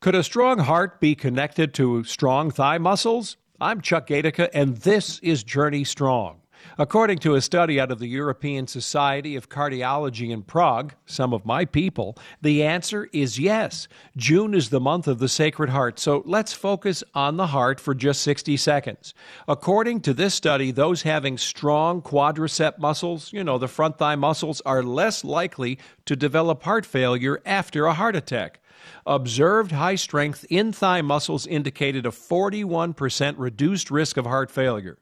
[0.00, 3.36] Could a strong heart be connected to strong thigh muscles?
[3.60, 6.40] I'm Chuck Gatica, and this is Journey Strong.
[6.76, 11.46] According to a study out of the European Society of Cardiology in Prague, some of
[11.46, 13.88] my people, the answer is yes.
[14.16, 17.94] June is the month of the Sacred Heart, so let's focus on the heart for
[17.94, 19.14] just 60 seconds.
[19.46, 24.60] According to this study, those having strong quadricep muscles, you know, the front thigh muscles,
[24.66, 28.60] are less likely to develop heart failure after a heart attack.
[29.06, 34.98] Observed high strength in thigh muscles indicated a 41% reduced risk of heart failure.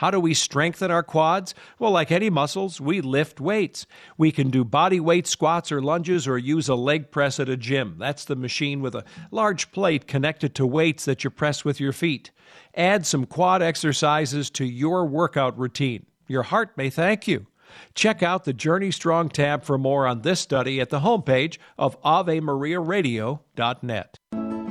[0.00, 1.54] How do we strengthen our quads?
[1.78, 3.84] Well, like any muscles, we lift weights.
[4.16, 7.56] We can do body weight squats or lunges or use a leg press at a
[7.58, 7.96] gym.
[7.98, 11.92] That's the machine with a large plate connected to weights that you press with your
[11.92, 12.30] feet.
[12.74, 16.06] Add some quad exercises to your workout routine.
[16.26, 17.48] Your heart may thank you.
[17.94, 22.00] Check out the Journey Strong tab for more on this study at the homepage of
[22.00, 24.18] AveMariaRadio.net.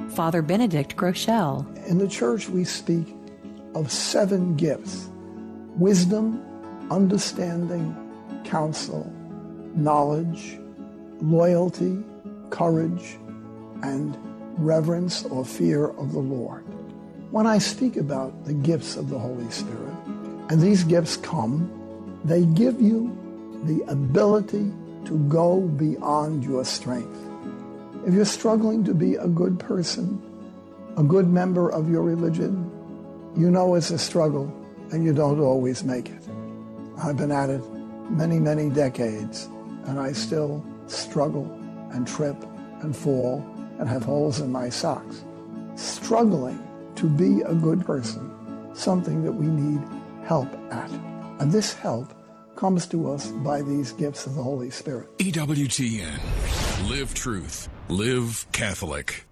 [0.10, 1.86] Father Benedict Groeschel.
[1.86, 3.14] In the church, we speak
[3.76, 5.09] of seven gifts
[5.76, 6.44] wisdom,
[6.92, 7.96] understanding,
[8.44, 9.12] counsel,
[9.76, 10.58] knowledge,
[11.22, 12.04] loyalty,
[12.50, 13.18] courage,
[13.84, 14.18] and
[14.58, 16.64] reverence or fear of the Lord.
[17.32, 19.94] When I speak about the gifts of the Holy Spirit,
[20.50, 21.70] and these gifts come,
[22.26, 23.16] they give you
[23.66, 24.72] the ability
[25.06, 27.18] to go beyond your strength.
[28.06, 30.22] If you're struggling to be a good person,
[30.98, 32.70] a good member of your religion,
[33.38, 34.54] you know it's a struggle
[34.92, 36.24] and you don't always make it.
[37.04, 37.62] I've been at it
[38.10, 39.48] many, many decades
[39.86, 41.46] and I still struggle
[41.92, 42.36] and trip
[42.82, 43.46] and fall
[43.80, 45.24] and have holes in my socks.
[45.76, 46.60] Struggling
[46.96, 48.30] to be a good person,
[48.74, 49.82] something that we need
[50.26, 50.92] help at.
[51.40, 52.14] And this help
[52.56, 55.18] comes to us by these gifts of the Holy Spirit.
[55.20, 56.90] EWTN.
[56.90, 57.70] Live truth.
[57.88, 59.29] Live Catholic.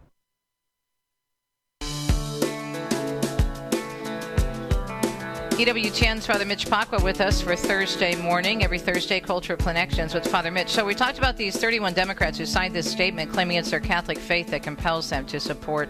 [5.58, 10.52] EWTN's Father Mitch Pacwa with us for Thursday morning, every Thursday, Cultural Connections with Father
[10.52, 10.70] Mitch.
[10.70, 14.20] So we talked about these 31 Democrats who signed this statement claiming it's their Catholic
[14.20, 15.89] faith that compels them to support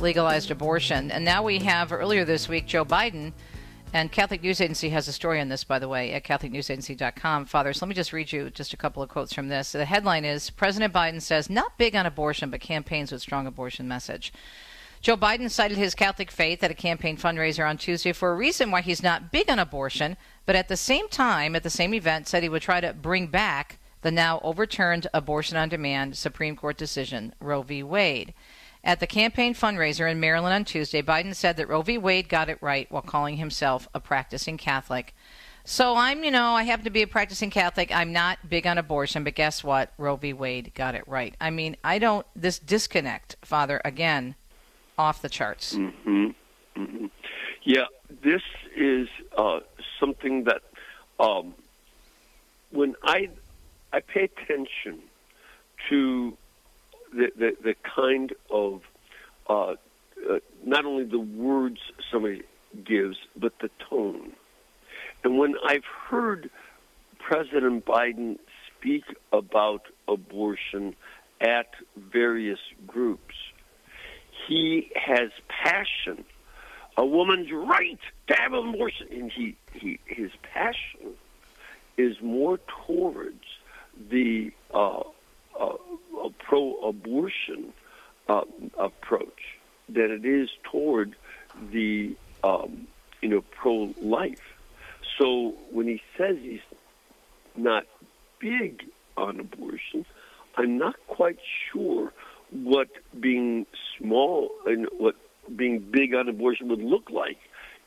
[0.00, 1.10] legalized abortion.
[1.10, 3.34] And now we have, earlier this week, Joe Biden,
[3.92, 7.44] and Catholic News Agency has a story on this, by the way, at CatholicNewsAgency.com.
[7.44, 9.72] Father, so let me just read you just a couple of quotes from this.
[9.72, 13.86] The headline is President Biden says, not big on abortion, but campaigns with strong abortion
[13.86, 14.32] message.
[15.02, 18.70] Joe Biden cited his Catholic faith at a campaign fundraiser on Tuesday for a reason
[18.70, 22.28] why he's not big on abortion, but at the same time, at the same event,
[22.28, 26.78] said he would try to bring back the now overturned abortion on demand Supreme Court
[26.78, 27.82] decision, Roe v.
[27.82, 28.32] Wade.
[28.84, 31.98] At the campaign fundraiser in Maryland on Tuesday, Biden said that Roe v.
[31.98, 35.16] Wade got it right while calling himself a practicing Catholic.
[35.64, 37.90] So I'm, you know, I happen to be a practicing Catholic.
[37.92, 39.92] I'm not big on abortion, but guess what?
[39.98, 40.32] Roe v.
[40.32, 41.34] Wade got it right.
[41.40, 44.36] I mean, I don't, this disconnect, Father, again,
[45.02, 45.74] off the charts.
[45.74, 46.28] hmm
[46.76, 47.06] hmm
[47.64, 47.86] Yeah,
[48.22, 48.42] this
[48.76, 49.60] is uh,
[49.98, 50.62] something that
[51.18, 51.54] um,
[52.70, 53.28] when I
[53.92, 55.00] I pay attention
[55.88, 56.36] to
[57.12, 58.82] the the, the kind of
[59.48, 59.74] uh,
[60.30, 62.42] uh, not only the words somebody
[62.84, 64.32] gives, but the tone.
[65.24, 66.48] And when I've heard
[67.18, 68.38] President Biden
[68.68, 70.94] speak about abortion
[71.40, 73.34] at various groups,
[74.46, 76.24] he has passion.
[76.96, 81.14] A woman's right to have an abortion, and he, he his passion
[81.96, 83.44] is more towards
[84.10, 85.02] the uh,
[85.58, 85.76] uh,
[86.38, 87.72] pro-abortion
[88.28, 88.42] uh,
[88.78, 91.14] approach than it is toward
[91.72, 92.86] the um,
[93.22, 94.54] you know pro-life.
[95.18, 96.60] So when he says he's
[97.56, 97.86] not
[98.38, 98.82] big
[99.16, 100.04] on abortion,
[100.56, 101.38] I'm not quite
[101.70, 102.12] sure
[102.52, 102.88] what
[103.18, 103.66] being
[103.98, 105.16] small and what
[105.56, 107.38] being big on abortion would look like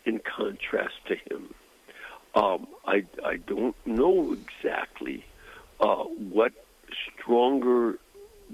[0.06, 1.54] in contrast to him.
[2.36, 5.24] Um, I I don't know exactly
[5.80, 6.52] uh, what
[7.14, 7.98] stronger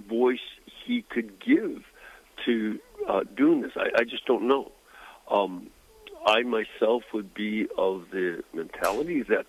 [0.08, 0.40] voice
[0.86, 1.84] he could give
[2.46, 3.72] to uh, doing this.
[3.76, 4.72] I, I just don't know.
[5.30, 5.68] Um,
[6.26, 9.48] I myself would be of the mentality that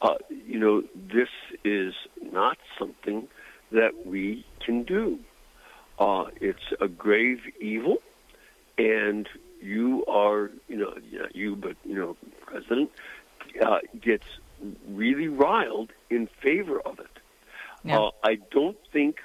[0.00, 1.28] uh, you know this
[1.64, 3.26] is not something
[3.72, 5.18] that we can do.
[6.02, 7.98] Uh, it's a grave evil,
[8.76, 9.28] and
[9.60, 12.90] you are, you know, not you, but you know, president
[13.64, 14.26] uh, gets
[14.88, 17.06] really riled in favor of it.
[17.84, 18.00] Yeah.
[18.00, 19.18] Uh, I don't think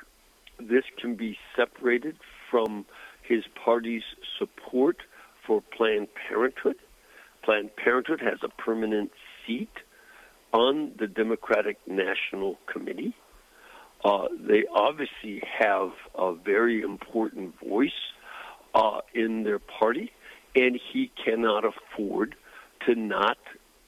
[0.60, 2.16] this can be separated
[2.52, 2.86] from
[3.24, 4.04] his party's
[4.38, 4.98] support
[5.48, 6.78] for Planned Parenthood.
[7.42, 9.10] Planned Parenthood has a permanent
[9.46, 9.72] seat
[10.54, 13.16] on the Democratic National Committee.
[14.04, 17.90] Uh, they obviously have a very important voice
[18.74, 20.12] uh, in their party,
[20.56, 22.36] and he cannot afford
[22.86, 23.38] to not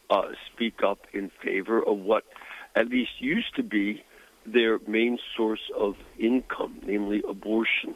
[0.09, 2.23] uh, speak up in favor of what
[2.75, 4.03] at least used to be
[4.45, 7.95] their main source of income, namely abortion.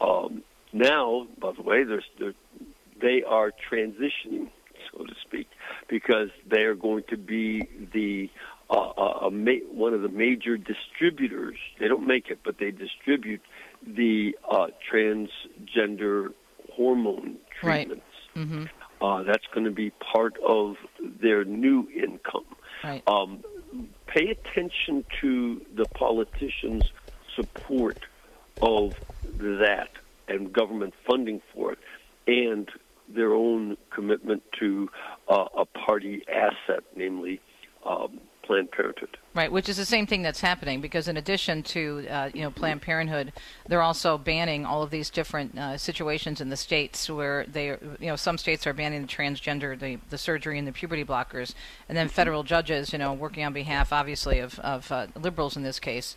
[0.00, 2.34] Um, now, by the way, there's, there,
[3.00, 4.50] they are transitioning,
[4.90, 5.48] so to speak,
[5.88, 8.30] because they are going to be the
[8.70, 11.56] uh, a, a ma- one of the major distributors.
[11.78, 13.40] They don't make it, but they distribute
[13.86, 16.28] the uh, transgender
[16.74, 17.86] hormone Right.
[17.86, 18.06] treatments.
[18.36, 18.64] Mm-hmm.
[19.04, 20.76] Uh, that's going to be part of
[21.22, 22.44] their new income.
[22.84, 23.02] Right.
[23.06, 23.42] Um,
[24.06, 26.84] pay attention to the politicians'
[27.36, 27.98] support
[28.62, 28.92] of
[29.36, 29.88] that
[30.28, 31.78] and government funding for it,
[32.26, 32.68] and
[33.08, 34.88] their own commitment to
[35.28, 37.40] uh, a party asset, namely
[37.84, 39.16] um, Planned Parenthood.
[39.32, 42.50] Right, which is the same thing that's happening because in addition to uh, you know
[42.50, 43.32] Planned Parenthood,
[43.68, 48.08] they're also banning all of these different uh, situations in the states where they you
[48.08, 51.54] know some states are banning the transgender, the the surgery and the puberty blockers,
[51.88, 55.62] and then federal judges, you know, working on behalf obviously of of uh, liberals in
[55.62, 56.16] this case,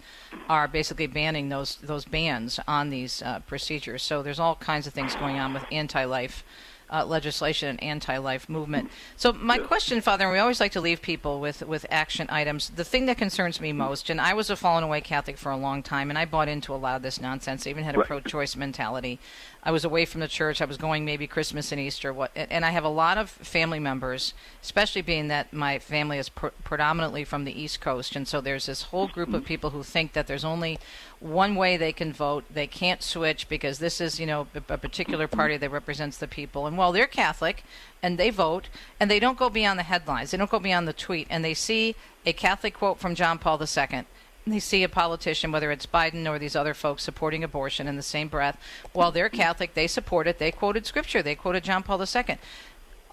[0.50, 4.02] are basically banning those those bans on these uh, procedures.
[4.02, 6.44] So there's all kinds of things going on with anti-life
[6.92, 8.90] uh, legislation and anti-life movement.
[9.18, 12.70] So my question, Father, and we always like to leave people with with action items.
[12.70, 15.58] The thing that concerns me most, and I was a fallen away Catholic for a
[15.58, 17.66] long time, and I bought into a lot of this nonsense.
[17.66, 18.08] I even had a Right.
[18.08, 19.20] pro-choice mentality.
[19.66, 20.62] I was away from the church.
[20.62, 22.12] I was going maybe Christmas and Easter.
[22.12, 22.32] What?
[22.36, 26.48] And I have a lot of family members, especially being that my family is pr-
[26.66, 30.14] predominantly from the East Coast, and so there's this whole group of people who think
[30.14, 30.80] that there's only
[31.24, 32.44] one way they can vote.
[32.54, 36.68] They can't switch because this is, you know, a particular party that represents the people.
[36.68, 37.64] And while they're Catholic
[38.02, 38.68] and they vote,
[39.00, 41.54] and they don't go beyond the headlines, they don't go beyond the tweet, and they
[41.54, 44.04] see a Catholic quote from John Paul II.
[44.46, 48.02] They see a politician, whether it's Biden or these other folks, supporting abortion in the
[48.02, 48.58] same breath.
[48.92, 50.38] While they're Catholic, they support it.
[50.38, 51.24] They quoted scripture.
[51.24, 52.38] They quoted John Paul II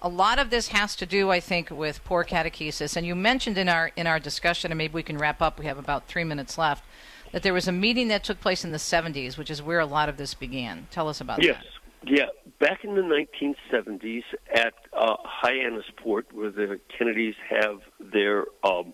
[0.01, 2.97] a lot of this has to do, I think, with poor catechesis.
[2.97, 5.59] And you mentioned in our in our discussion, and maybe we can wrap up.
[5.59, 6.83] We have about three minutes left.
[7.31, 9.85] That there was a meeting that took place in the 70s, which is where a
[9.85, 10.87] lot of this began.
[10.91, 11.63] Tell us about Yes.
[12.03, 12.09] that.
[12.11, 12.25] Yeah.
[12.59, 18.93] Back in the 1970s at uh, Hyannisport, where the Kennedys have their um,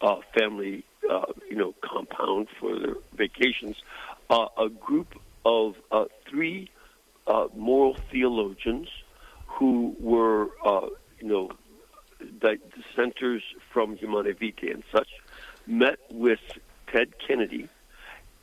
[0.00, 3.76] uh, family, uh, you know, compound for their vacations,
[4.30, 6.70] uh, a group of uh, three
[7.26, 8.88] uh, moral theologians
[9.46, 10.86] who were, uh,
[11.20, 11.50] you know,
[12.40, 15.08] dissenters from Humanae Vitae and such,
[15.66, 16.40] met with
[16.92, 17.68] Ted Kennedy,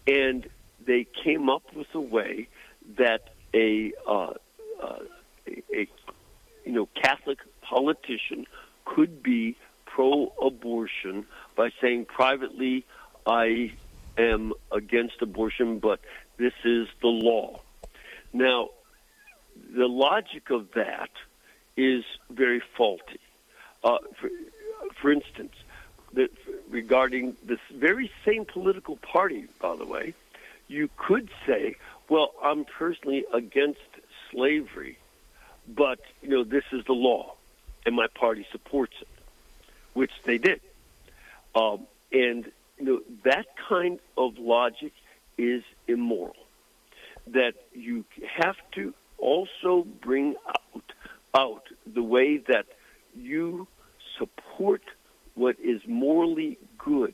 [0.08, 0.48] and
[0.86, 2.48] they came up with a way
[2.98, 4.34] that a, uh,
[4.82, 5.00] uh,
[5.48, 5.88] a,
[6.66, 8.46] you know Catholic politician
[8.86, 12.86] could be pro-abortion by saying privately,
[13.26, 13.74] "I
[14.18, 16.00] am against abortion, but
[16.38, 17.62] this is the law."
[18.34, 18.70] Now,
[19.76, 21.10] the logic of that
[21.78, 23.20] is very faulty.
[23.84, 24.30] Uh, for,
[25.02, 25.54] for instance,
[26.16, 26.32] that
[26.70, 30.14] regarding this very same political party, by the way,
[30.68, 31.76] you could say,
[32.10, 33.80] well, I'm personally against
[34.32, 34.98] slavery,
[35.68, 37.36] but you know this is the law,
[37.86, 39.08] and my party supports it,
[39.94, 40.62] which they did.
[41.56, 44.94] Um, and you know that kind of logic
[45.38, 46.36] is immoral.
[47.28, 50.84] That you have to also bring out
[51.34, 52.66] out the way that
[53.16, 53.68] you
[54.18, 54.82] support
[55.36, 57.14] what is morally good.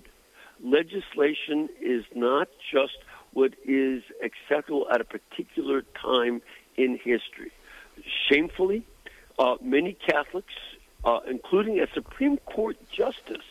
[0.63, 2.97] Legislation is not just
[3.33, 6.41] what is acceptable at a particular time
[6.77, 7.51] in history.
[8.29, 8.85] Shamefully,
[9.39, 10.53] uh, many Catholics,
[11.03, 13.45] uh, including a Supreme Court justice,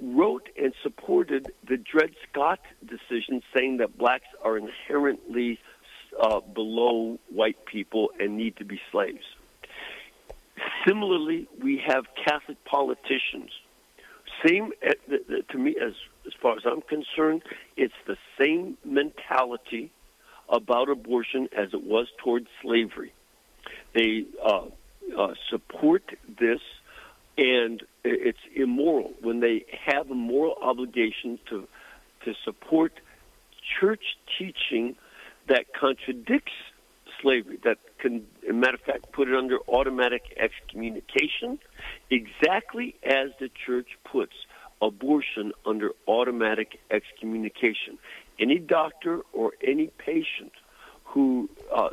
[0.00, 5.58] wrote and supported the Dred Scott decision saying that blacks are inherently
[6.20, 9.24] uh, below white people and need to be slaves.
[10.86, 13.50] Similarly, we have Catholic politicians.
[14.46, 14.92] Same uh,
[15.50, 15.92] to me as
[16.26, 17.42] as far as I'm concerned,
[17.76, 19.90] it's the same mentality
[20.48, 23.12] about abortion as it was towards slavery.
[23.94, 24.66] They uh,
[25.16, 26.02] uh, support
[26.38, 26.60] this,
[27.38, 31.66] and it's immoral when they have a moral obligation to
[32.24, 32.92] to support
[33.80, 34.96] church teaching
[35.48, 36.52] that contradicts
[37.20, 41.58] slavery, that can, a matter of fact, put it under automatic excommunication,
[42.10, 44.32] exactly as the church puts
[44.82, 47.98] abortion under automatic excommunication.
[48.40, 50.52] Any doctor or any patient
[51.04, 51.90] who uh,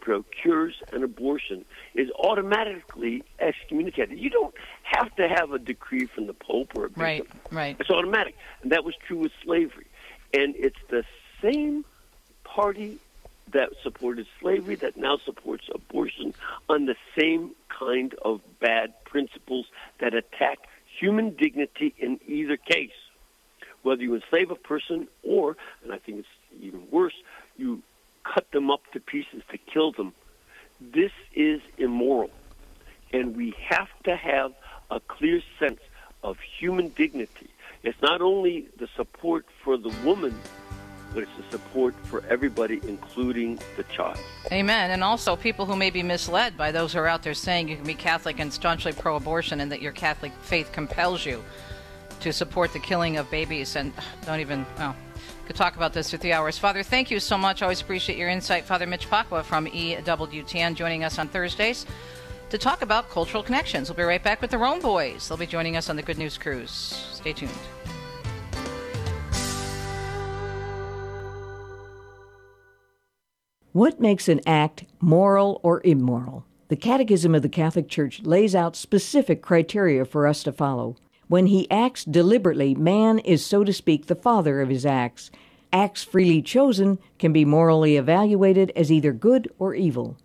[0.00, 1.64] procures an abortion
[1.94, 4.18] is automatically excommunicated.
[4.18, 7.00] You don't have to have a decree from the Pope or a bishop.
[7.00, 7.22] Right,
[7.52, 7.76] right.
[7.78, 8.36] It's automatic.
[8.62, 9.86] And that was true with slavery.
[10.34, 11.04] And it's the
[11.40, 11.84] same
[12.42, 12.98] party
[13.52, 16.34] that supported slavery that now supports abortion
[16.68, 19.66] on the same kind of bad principles
[19.98, 20.58] that attack
[20.98, 22.90] human dignity in either case.
[23.82, 26.28] Whether you enslave a person or, and I think it's
[26.60, 27.14] even worse,
[27.56, 27.82] you
[28.24, 30.12] cut them up to pieces to kill them.
[30.80, 32.30] This is immoral.
[33.12, 34.52] And we have to have
[34.90, 35.80] a clear sense
[36.22, 37.48] of human dignity.
[37.82, 40.38] It's not only the support for the woman
[41.12, 44.18] but it's the support for everybody, including the child.
[44.52, 44.90] Amen.
[44.90, 47.76] And also people who may be misled by those who are out there saying you
[47.76, 51.42] can be Catholic and staunchly pro abortion and that your Catholic faith compels you
[52.20, 53.76] to support the killing of babies.
[53.76, 53.92] And
[54.26, 54.94] don't even, well,
[55.46, 56.58] could talk about this for three hours.
[56.58, 57.60] Father, thank you so much.
[57.60, 58.64] Always appreciate your insight.
[58.64, 61.86] Father Mitch Pacwa from EWTN joining us on Thursdays
[62.50, 63.88] to talk about cultural connections.
[63.88, 65.28] We'll be right back with the Rome Boys.
[65.28, 66.70] They'll be joining us on the Good News Cruise.
[67.12, 67.50] Stay tuned.
[73.72, 76.44] What makes an act moral or immoral?
[76.66, 80.96] The Catechism of the Catholic Church lays out specific criteria for us to follow.
[81.28, 85.30] When he acts deliberately, man is, so to speak, the father of his acts.
[85.72, 90.16] Acts freely chosen can be morally evaluated as either good or evil.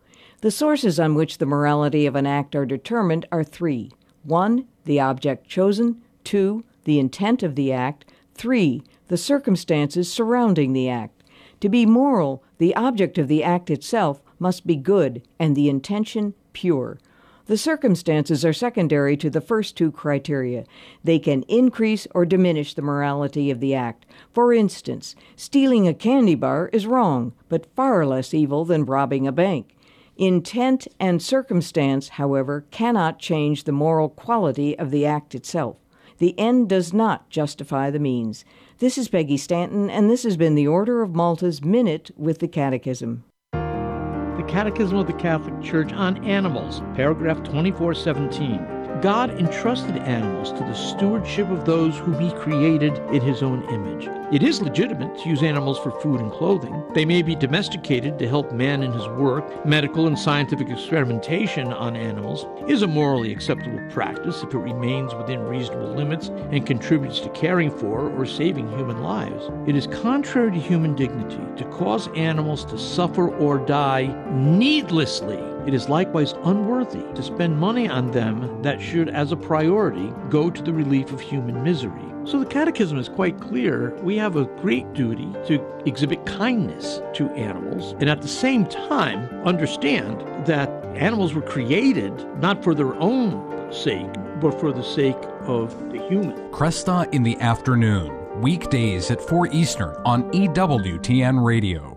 [0.41, 3.91] The sources on which the morality of an act are determined are three
[4.23, 4.67] 1.
[4.85, 6.63] The object chosen, 2.
[6.85, 8.81] The intent of the act, 3.
[9.07, 11.21] The circumstances surrounding the act.
[11.61, 16.33] To be moral, the object of the act itself must be good and the intention
[16.53, 16.99] pure.
[17.47, 20.65] The circumstances are secondary to the first two criteria.
[21.03, 24.05] They can increase or diminish the morality of the act.
[24.33, 29.31] For instance, stealing a candy bar is wrong, but far less evil than robbing a
[29.31, 29.75] bank.
[30.17, 35.77] Intent and circumstance, however, cannot change the moral quality of the act itself.
[36.17, 38.45] The end does not justify the means.
[38.79, 42.47] This is Peggy Stanton, and this has been the Order of Malta's Minute with the
[42.49, 43.23] Catechism.
[43.53, 48.74] The Catechism of the Catholic Church on Animals, paragraph 2417.
[49.01, 54.07] God entrusted animals to the stewardship of those whom He created in His own image.
[54.31, 56.83] It is legitimate to use animals for food and clothing.
[56.93, 59.65] They may be domesticated to help man in his work.
[59.65, 65.43] Medical and scientific experimentation on animals is a morally acceptable practice if it remains within
[65.43, 69.51] reasonable limits and contributes to caring for or saving human lives.
[69.67, 75.54] It is contrary to human dignity to cause animals to suffer or die needlessly.
[75.65, 80.51] It is likewise unworthy to spend money on them that should, as a priority, go
[80.51, 82.05] to the relief of human misery.
[82.23, 83.95] So the Catechism is quite clear.
[84.03, 89.27] We have a great duty to exhibit kindness to animals and at the same time
[89.43, 95.91] understand that animals were created not for their own sake, but for the sake of
[95.91, 96.35] the human.
[96.51, 101.94] Kresta in the afternoon, weekdays at 4 Eastern on EWTN Radio.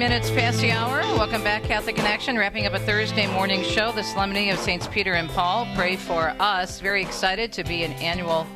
[0.00, 1.02] Minutes past the hour.
[1.18, 2.38] Welcome back, Catholic Connection.
[2.38, 5.68] Wrapping up a Thursday morning show, the Solemnity of Saints Peter and Paul.
[5.74, 6.80] Pray for us.
[6.80, 8.46] Very excited to be an annual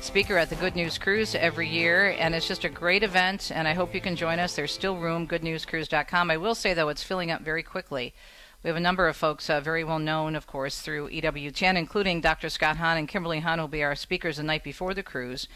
[0.00, 3.68] speaker at the Good News Cruise every year, and it's just a great event, and
[3.68, 4.56] I hope you can join us.
[4.56, 6.32] There's still room, goodnewscruise.com.
[6.32, 8.12] I will say, though, it's filling up very quickly.
[8.64, 12.20] We have a number of folks uh, very well known, of course, through EWTN, including
[12.20, 12.48] Dr.
[12.48, 15.46] Scott Hahn and Kimberly Hahn, will be our speakers the night before the cruise.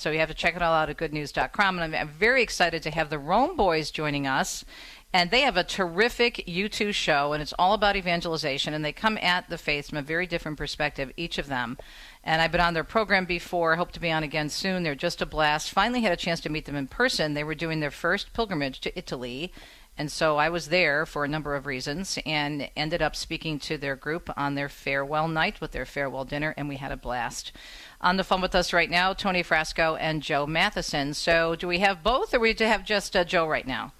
[0.00, 1.78] So you have to check it all out at goodnews.com.
[1.78, 4.64] And I'm very excited to have the Rome Boys joining us.
[5.12, 8.72] And they have a terrific YouTube show, and it's all about evangelization.
[8.72, 11.76] And they come at the faith from a very different perspective, each of them.
[12.24, 14.84] And I've been on their program before, hope to be on again soon.
[14.84, 15.70] They're just a blast.
[15.70, 17.34] Finally had a chance to meet them in person.
[17.34, 19.52] They were doing their first pilgrimage to Italy.
[20.00, 23.76] And so I was there for a number of reasons and ended up speaking to
[23.76, 27.52] their group on their farewell night with their farewell dinner, and we had a blast.
[28.00, 31.12] On the phone with us right now, Tony Frasco and Joe Matheson.
[31.12, 33.92] So, do we have both, or we to have just uh, Joe right now?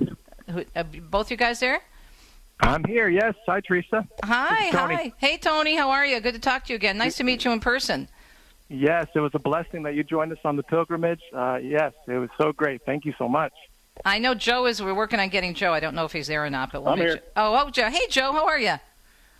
[0.48, 1.82] Who, uh, both you guys there?
[2.60, 3.10] I'm here.
[3.10, 3.34] Yes.
[3.46, 4.08] Hi, Teresa.
[4.24, 4.70] Hi.
[4.70, 5.12] Hi.
[5.18, 5.76] Hey, Tony.
[5.76, 6.18] How are you?
[6.20, 6.96] Good to talk to you again.
[6.96, 8.08] Nice to meet you in person.
[8.70, 11.20] Yes, it was a blessing that you joined us on the pilgrimage.
[11.36, 12.80] Uh, yes, it was so great.
[12.86, 13.52] Thank you so much.
[14.04, 14.82] I know Joe is.
[14.82, 15.72] We're working on getting Joe.
[15.72, 17.20] I don't know if he's there or not, but we'll I'm here.
[17.36, 17.88] Oh, oh, Joe.
[17.90, 18.32] Hey, Joe.
[18.32, 18.74] How are you?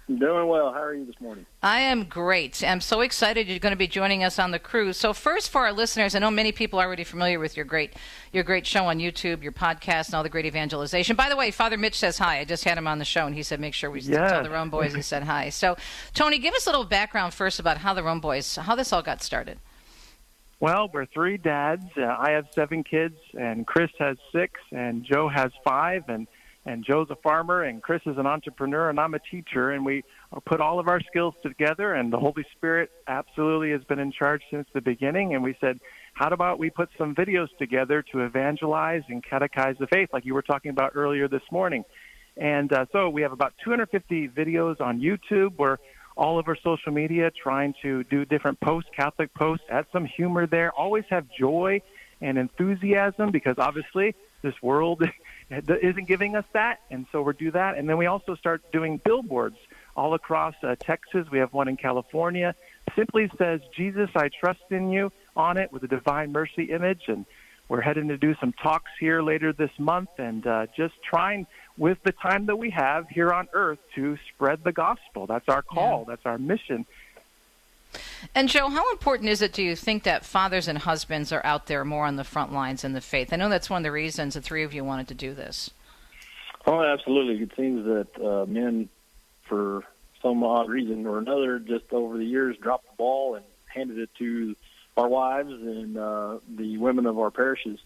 [0.08, 0.72] Doing well.
[0.72, 1.46] How are you this morning?
[1.62, 2.64] I am great.
[2.64, 4.96] I'm so excited you're going to be joining us on the cruise.
[4.96, 7.92] So first, for our listeners, I know many people are already familiar with your great
[8.32, 11.14] your great show on YouTube, your podcast, and all the great evangelization.
[11.14, 12.40] By the way, Father Mitch says hi.
[12.40, 14.32] I just had him on the show, and he said make sure we Yes.
[14.32, 15.48] tell the Rome Boys he said hi.
[15.50, 15.76] So,
[16.12, 19.02] Tony, give us a little background first about how the Rome Boys, how this all
[19.02, 19.58] got started.
[20.60, 21.86] Well, we're three dads.
[21.96, 26.26] Uh, I have seven kids, and Chris has six, and Joe has five, and
[26.66, 30.04] and Joe's a farmer, and Chris is an entrepreneur, and I'm a teacher, and we
[30.44, 34.42] put all of our skills together, and the Holy Spirit absolutely has been in charge
[34.50, 35.80] since the beginning, and we said,
[36.12, 40.34] how about we put some videos together to evangelize and catechize the faith, like you
[40.34, 41.82] were talking about earlier this morning.
[42.36, 45.56] And uh, so we have about 250 videos on YouTube.
[45.56, 45.78] We're
[46.16, 50.72] all over social media trying to do different posts, Catholic posts, add some humor there,
[50.72, 51.80] always have joy
[52.20, 55.02] and enthusiasm because obviously this world
[55.50, 56.80] isn't giving us that.
[56.90, 57.76] And so we do that.
[57.76, 59.56] And then we also start doing billboards
[59.96, 61.26] all across uh, Texas.
[61.30, 62.54] We have one in California.
[62.96, 67.02] Simply says, Jesus, I trust in you on it with a divine mercy image.
[67.08, 67.26] And
[67.68, 71.46] we're heading to do some talks here later this month and uh, just trying
[71.80, 75.26] with the time that we have here on earth to spread the gospel.
[75.26, 76.04] That's our call.
[76.04, 76.84] That's our mission.
[78.34, 81.68] And Joe, how important is it, do you think, that fathers and husbands are out
[81.68, 83.32] there more on the front lines in the faith?
[83.32, 85.70] I know that's one of the reasons the three of you wanted to do this.
[86.66, 87.42] Oh, absolutely.
[87.42, 88.90] It seems that uh, men,
[89.44, 89.82] for
[90.20, 94.10] some odd reason or another, just over the years dropped the ball and handed it
[94.18, 94.54] to
[94.98, 97.78] our wives and uh, the women of our parishes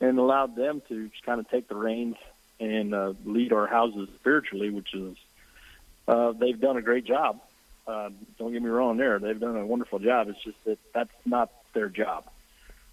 [0.00, 2.14] and allowed them to just kind of take the reins
[2.62, 5.16] and uh, lead our houses spiritually, which is,
[6.06, 7.40] uh, they've done a great job.
[7.86, 9.18] Uh, don't get me wrong there.
[9.18, 10.28] They've done a wonderful job.
[10.28, 12.24] It's just that that's not their job.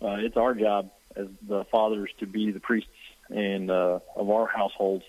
[0.02, 2.90] Uh, it's our job as the fathers to be the priests
[3.30, 5.04] and uh, of our households,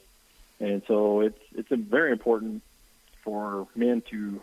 [0.58, 2.62] and so it's it's very important
[3.22, 4.42] for men to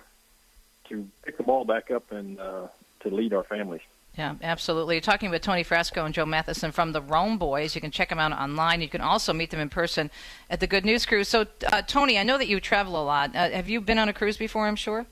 [0.90, 2.68] to pick the ball back up and uh,
[3.02, 3.82] to lead our families.
[4.18, 5.00] Yeah, absolutely.
[5.00, 7.76] Talking with Tony Frasco and Joe Matheson from the Rome Boys.
[7.76, 8.82] You can check them out online.
[8.82, 10.10] You can also meet them in person
[10.50, 11.28] at the Good News Cruise.
[11.28, 13.36] So, uh, Tony, I know that you travel a lot.
[13.36, 14.66] Uh, have you been on a cruise before?
[14.66, 15.06] I'm sure.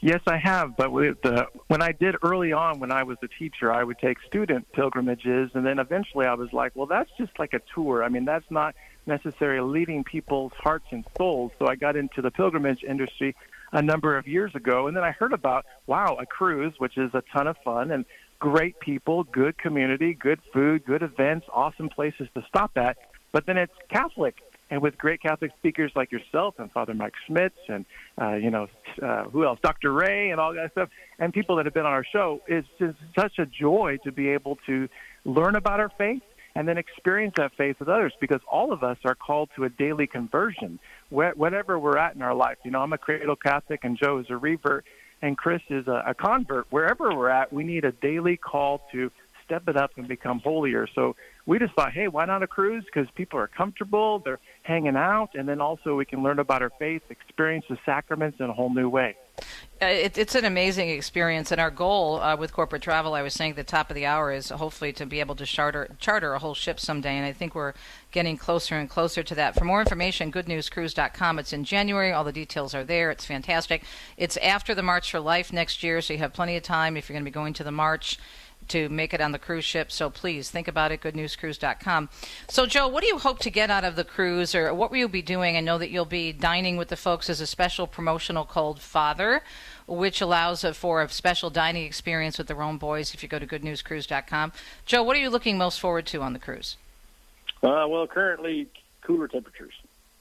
[0.00, 0.76] Yes, I have.
[0.76, 1.18] But with
[1.68, 5.52] when I did early on, when I was a teacher, I would take student pilgrimages,
[5.54, 8.02] and then eventually I was like, well, that's just like a tour.
[8.02, 8.74] I mean, that's not
[9.06, 11.52] necessarily leading people's hearts and souls.
[11.60, 13.36] So I got into the pilgrimage industry
[13.76, 17.10] a number of years ago, and then I heard about wow, a cruise, which is
[17.12, 18.06] a ton of fun and
[18.38, 22.96] great people, good community, good food, good events, awesome places to stop at.
[23.32, 24.36] But then it's Catholic,
[24.70, 27.84] and with great Catholic speakers like yourself and Father Mike Schmitz and
[28.18, 28.66] uh, you know
[29.02, 29.92] uh, who else, Dr.
[29.92, 32.96] Ray and all that stuff, and people that have been on our show, it's just
[33.14, 34.88] such a joy to be able to
[35.26, 36.22] learn about our faith
[36.56, 39.68] and then experience that faith with others because all of us are called to a
[39.68, 40.78] daily conversion,
[41.10, 42.56] wh- whatever we're at in our life.
[42.64, 44.86] You know, I'm a cradle Catholic and Joe is a revert
[45.20, 46.66] and Chris is a, a convert.
[46.70, 49.10] Wherever we're at, we need a daily call to
[49.44, 50.88] step it up and become holier.
[50.94, 52.84] So we just thought, hey, why not a cruise?
[52.86, 56.72] Because people are comfortable, they're hanging out, and then also we can learn about our
[56.78, 59.14] faith, experience the sacraments in a whole new way.
[59.80, 63.34] Uh, it, it's an amazing experience, and our goal uh, with corporate travel, I was
[63.34, 66.32] saying at the top of the hour, is hopefully to be able to charter charter
[66.32, 67.74] a whole ship someday, and I think we're
[68.10, 69.54] getting closer and closer to that.
[69.54, 71.38] For more information, goodnewscruise.com.
[71.38, 72.10] It's in January.
[72.10, 73.10] All the details are there.
[73.10, 73.82] It's fantastic.
[74.16, 77.10] It's after the March for Life next year, so you have plenty of time if
[77.10, 78.18] you're going to be going to the March
[78.68, 79.90] to make it on the cruise ship.
[79.92, 82.08] So please think about it, goodnewscruise.com.
[82.48, 84.98] So, Joe, what do you hope to get out of the cruise, or what will
[84.98, 85.56] you be doing?
[85.56, 89.42] I know that you'll be dining with the folks as a special promotional called Father,
[89.86, 93.46] which allows for a special dining experience with the Rome Boys if you go to
[93.46, 94.52] goodnewscruise.com.
[94.84, 96.76] Joe, what are you looking most forward to on the cruise?
[97.62, 98.68] Uh, well, currently
[99.02, 99.74] cooler temperatures.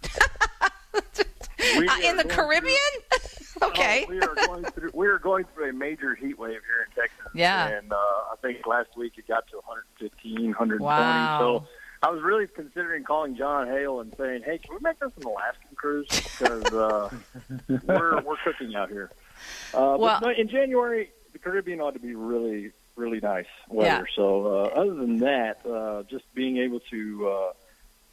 [1.75, 2.75] Uh, in the Caribbean?
[3.61, 4.05] okay.
[4.07, 6.95] Oh, we are going through we are going through a major heat wave here in
[6.95, 7.31] Texas.
[7.33, 7.67] Yeah.
[7.67, 10.83] And uh, I think last week it got to 115, 120.
[10.83, 11.39] Wow.
[11.39, 11.67] So
[12.03, 15.23] I was really considering calling John Hale and saying, "Hey, can we make this an
[15.23, 16.07] Alaskan cruise?
[16.09, 17.09] Because uh,
[17.85, 19.09] we're we're cooking out here."
[19.73, 24.05] Uh, Well- but in January, the Caribbean ought to be really really nice weather.
[24.07, 24.15] Yeah.
[24.15, 27.53] So uh, other than that, uh, just being able to uh,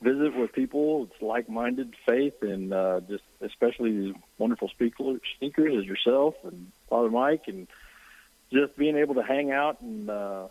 [0.03, 5.85] visit with people, it's like-minded faith, and uh, just especially these wonderful speakers, speakers as
[5.85, 7.69] yourself and Father Mike, and
[8.53, 10.49] just being able to hang out and uh,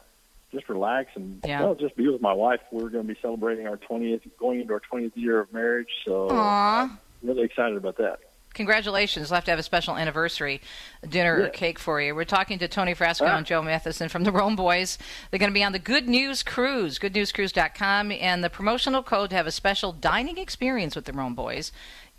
[0.52, 1.62] just relax and Yeah.
[1.62, 2.62] well, just be with my wife.
[2.72, 5.89] We're going to be celebrating our 20th, going into our 20th year of marriage.
[6.06, 6.84] So Aw.
[6.84, 8.20] I'm really excited about that.
[8.54, 9.30] Congratulations.
[9.30, 10.62] We'll have to have a special anniversary
[11.08, 12.14] dinner or cake for you.
[12.14, 13.38] We're talking to Tony Frasco Ah.
[13.38, 14.97] and Joe Matheson from the Rome Boys.
[15.30, 19.36] They're going to be on the Good News Cruise, goodnewscruise.com, and the promotional code to
[19.36, 21.72] have a special dining experience with the Rome Boys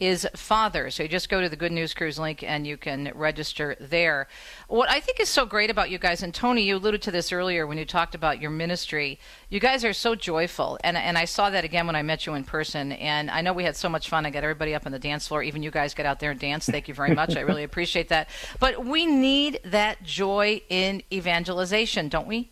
[0.02, 0.90] is Father.
[0.90, 4.26] So you just go to the Good News Cruise link and you can register there.
[4.66, 7.30] What I think is so great about you guys, and Tony, you alluded to this
[7.30, 9.20] earlier when you talked about your ministry.
[9.48, 12.34] You guys are so joyful, and and I saw that again when I met you
[12.34, 12.90] in person.
[12.92, 14.26] And I know we had so much fun.
[14.26, 15.42] I got everybody up on the dance floor.
[15.44, 16.68] Even you guys got out there and danced.
[16.68, 17.36] Thank you very much.
[17.36, 18.28] I really appreciate that.
[18.58, 22.51] But we need that joy in evangelization, don't we?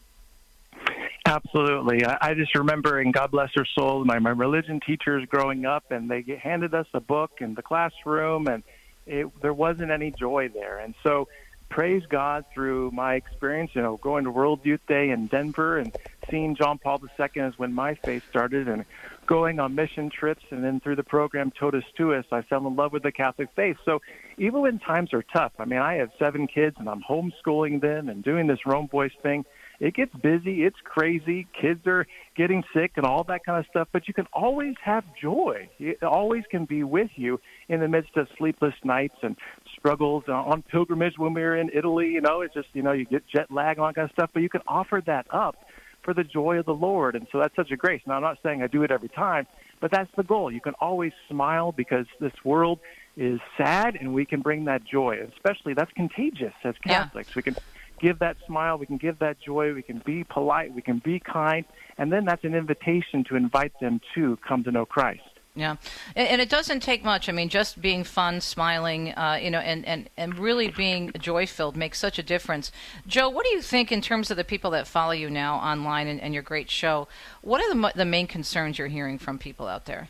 [1.30, 2.04] Absolutely.
[2.04, 5.84] I, I just remember, and God bless her soul, my, my religion teachers growing up,
[5.90, 8.64] and they handed us a book in the classroom, and
[9.06, 10.80] it, there wasn't any joy there.
[10.80, 11.28] And so,
[11.68, 15.92] praise God through my experience, you know, going to World Youth Day in Denver and
[16.28, 18.84] seeing John Paul II is when my faith started, and
[19.30, 22.92] going on mission trips, and then through the program Totus Tuus, I fell in love
[22.92, 23.76] with the Catholic faith.
[23.84, 24.00] So
[24.36, 28.08] even when times are tough, I mean, I have seven kids, and I'm homeschooling them
[28.08, 29.44] and doing this Rome Boys thing
[29.80, 32.06] it gets busy, it's crazy, kids are
[32.36, 35.68] getting sick and all that kind of stuff, but you can always have joy.
[35.78, 39.36] It always can be with you in the midst of sleepless nights and
[39.78, 43.06] struggles on pilgrimage when we were in Italy, you know, it's just, you know, you
[43.06, 45.56] get jet lag and all that kind of stuff, but you can offer that up
[46.02, 47.14] for the joy of the Lord.
[47.14, 48.02] And so that's such a grace.
[48.06, 49.46] Now, I'm not saying I do it every time,
[49.80, 50.50] but that's the goal.
[50.50, 52.80] You can always smile because this world
[53.16, 55.18] is sad and we can bring that joy.
[55.34, 57.34] Especially that's contagious as Catholics.
[57.34, 57.56] We can
[58.00, 61.20] give that smile, we can give that joy, we can be polite, we can be
[61.20, 61.64] kind,
[61.98, 65.20] and then that's an invitation to invite them to come to know Christ.
[65.56, 65.76] Yeah,
[66.14, 67.28] and, and it doesn't take much.
[67.28, 71.44] I mean, just being fun, smiling, uh, you know, and, and, and really being joy
[71.46, 72.70] filled makes such a difference.
[73.06, 76.06] Joe, what do you think in terms of the people that follow you now online
[76.06, 77.08] and, and your great show?
[77.42, 80.08] What are the the main concerns you're hearing from people out there?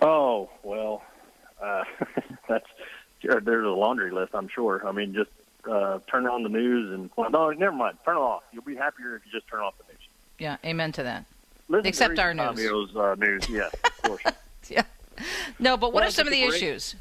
[0.00, 1.04] Oh well,
[1.62, 1.84] uh,
[2.48, 2.66] that's
[3.22, 4.34] there's a laundry list.
[4.34, 4.86] I'm sure.
[4.86, 5.30] I mean, just
[5.70, 7.98] uh, turn on the news and well, no, never mind.
[8.04, 8.42] Turn it off.
[8.52, 10.02] You'll be happier if you just turn off the news.
[10.38, 11.26] Yeah, amen to that.
[11.70, 12.96] Listen Except to our news.
[12.96, 14.22] Uh, news, yes, of course.
[14.68, 14.82] yeah.
[15.60, 16.96] No, but what Well, are some of the great- issues?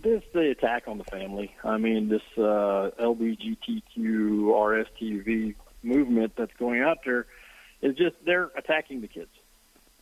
[0.00, 1.54] This the attack on the family.
[1.64, 5.54] I mean, this uh, LBGTQ RSTV
[5.84, 7.26] movement that's going out there
[7.82, 9.30] is just they're attacking the kids.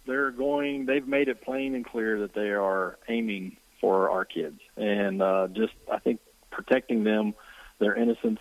[0.06, 0.86] They're going.
[0.86, 5.48] They've made it plain and clear that they are aiming for our kids, and uh,
[5.48, 7.34] just I think protecting them,
[7.78, 8.40] their innocence,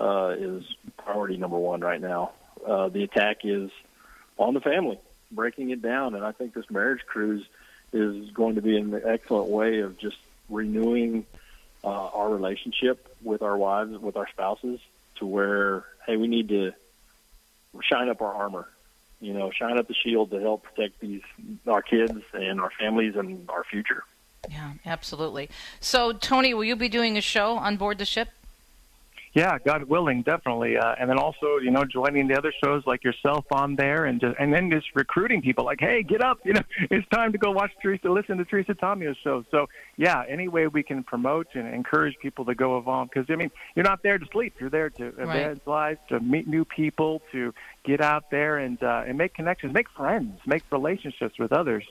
[0.00, 0.64] uh, is
[0.96, 2.32] priority number one right now.
[2.66, 3.70] Uh, the attack is
[4.36, 4.98] on the family,
[5.30, 7.46] breaking it down, and I think this marriage cruise
[7.92, 10.16] is going to be an excellent way of just
[10.48, 11.26] renewing
[11.84, 14.80] uh, our relationship with our wives, with our spouses,
[15.16, 16.72] to where hey, we need to
[17.82, 18.68] shine up our armor,
[19.20, 21.22] you know, shine up the shield to help protect these
[21.66, 24.04] our kids and our families and our future.
[24.48, 25.50] Yeah, absolutely.
[25.80, 28.28] So, Tony, will you be doing a show on board the ship?
[29.34, 30.76] Yeah, God willing, definitely.
[30.78, 34.20] Uh, and then also, you know, joining the other shows like yourself on there, and
[34.20, 37.38] just and then just recruiting people like, hey, get up, you know, it's time to
[37.38, 39.44] go watch Teresa, listen to Teresa Tomeo's show.
[39.50, 39.66] So
[39.96, 43.50] yeah, any way we can promote and encourage people to go involved, because I mean,
[43.74, 45.36] you're not there to sleep, you're there to Right.
[45.36, 47.52] evangelize, to meet new people, to
[47.84, 51.84] get out there and uh, and make connections, make friends, make relationships with others.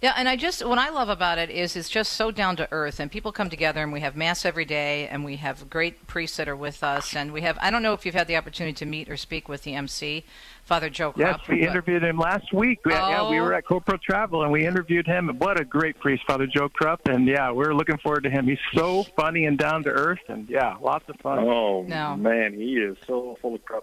[0.00, 2.68] Yeah, and I just what I love about it is it's just so down to
[2.70, 6.06] earth, and people come together, and we have mass every day, and we have great
[6.06, 8.36] priests that are with us, and we have I don't know if you've had the
[8.36, 10.22] opportunity to meet or speak with the MC,
[10.64, 12.78] Father Joe Yes, Krupp, we but- interviewed him last week.
[12.86, 13.42] Yeah, yeah, we Oh.
[13.42, 15.34] were at Copro Travel and we interviewed him.
[15.38, 17.08] What a great priest, Father Joe Krupp.
[17.08, 18.46] And yeah, we're looking forward to him.
[18.46, 21.40] He's so funny and down to earth, and yeah, lots of fun.
[21.40, 22.16] Oh No.
[22.16, 23.82] man, he is so full of crap.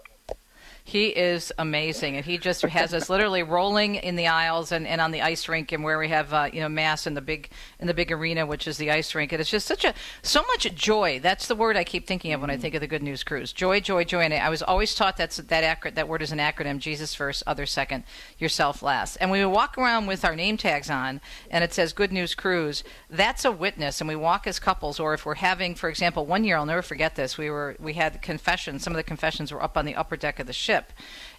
[0.88, 5.00] He is amazing, and he just has us literally rolling in the aisles and, and
[5.00, 7.50] on the ice rink, and where we have uh, you know mass in the big
[7.80, 10.42] in the big arena, which is the ice rink, and it's just such a so
[10.42, 11.18] much joy.
[11.20, 13.52] That's the word I keep thinking of when I think of the Good News Cruise.
[13.52, 14.20] Joy, joy, joy.
[14.20, 17.42] And I was always taught that's that acro- that word is an acronym: Jesus first,
[17.48, 18.04] other second,
[18.38, 19.16] yourself last.
[19.16, 21.20] And we walk around with our name tags on,
[21.50, 22.84] and it says Good News Cruise.
[23.10, 26.44] That's a witness, and we walk as couples, or if we're having, for example, one
[26.44, 27.36] year I'll never forget this.
[27.36, 28.84] We were we had confessions.
[28.84, 30.92] Some of the confessions were up on the upper deck of the ship ship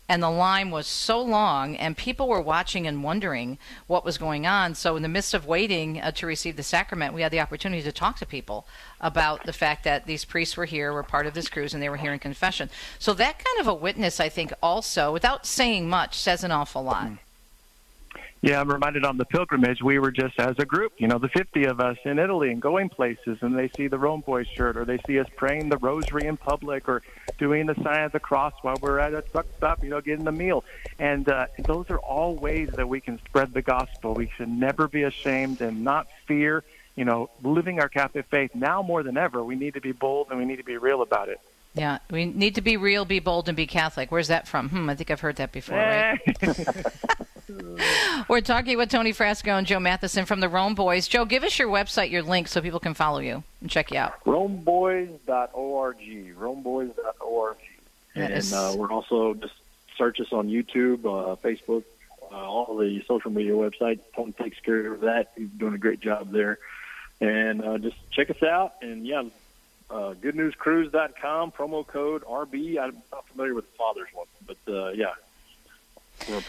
[0.09, 3.57] and the line was so long, and people were watching and wondering
[3.88, 4.73] what was going on.
[4.73, 7.81] So, in the midst of waiting uh, to receive the sacrament, we had the opportunity
[7.81, 8.65] to talk to people
[9.01, 11.89] about the fact that these priests were here, were part of this cruise, and they
[11.89, 12.69] were here in confession.
[12.99, 16.83] So, that kind of a witness, I think, also, without saying much, says an awful
[16.83, 17.07] lot.
[17.07, 17.17] Mm.
[18.41, 21.27] Yeah, I'm reminded on the pilgrimage, we were just as a group, you know, the
[21.29, 24.77] 50 of us in Italy and going places, and they see the Rome Boys shirt,
[24.77, 27.01] or they see us praying the rosary in public, or
[27.39, 30.23] doing the sign of the cross while we're at a truck stop, you know, getting
[30.23, 30.63] the meal.
[30.99, 34.13] And uh, those are all ways that we can spread the gospel.
[34.13, 36.63] We should never be ashamed and not fear,
[36.95, 38.51] you know, living our Catholic faith.
[38.53, 41.01] Now more than ever, we need to be bold and we need to be real
[41.01, 41.39] about it.
[41.73, 44.11] Yeah, we need to be real, be bold, and be Catholic.
[44.11, 44.69] Where's that from?
[44.69, 46.19] Hmm, I think I've heard that before, right?
[48.28, 51.08] We're talking with Tony Frasco and Joe Matheson from the Rome Boys.
[51.08, 53.98] Joe, give us your website, your link, so people can follow you and check you
[53.98, 54.24] out.
[54.26, 55.98] RomeBoys.org.
[56.38, 57.58] RomeBoys.org.
[58.16, 58.54] And is...
[58.54, 59.54] uh, we're also just
[59.98, 61.84] search us on YouTube, uh, Facebook,
[62.32, 64.02] uh, all the social media websites.
[64.16, 65.32] Tony takes care of that.
[65.36, 66.60] He's doing a great job there.
[67.22, 68.74] And uh, just check us out.
[68.82, 69.24] And yeah,
[69.89, 72.78] uh, goodnewscruise.com, promo code RB.
[72.78, 75.14] I'm not familiar with the Father's one, but uh, yeah,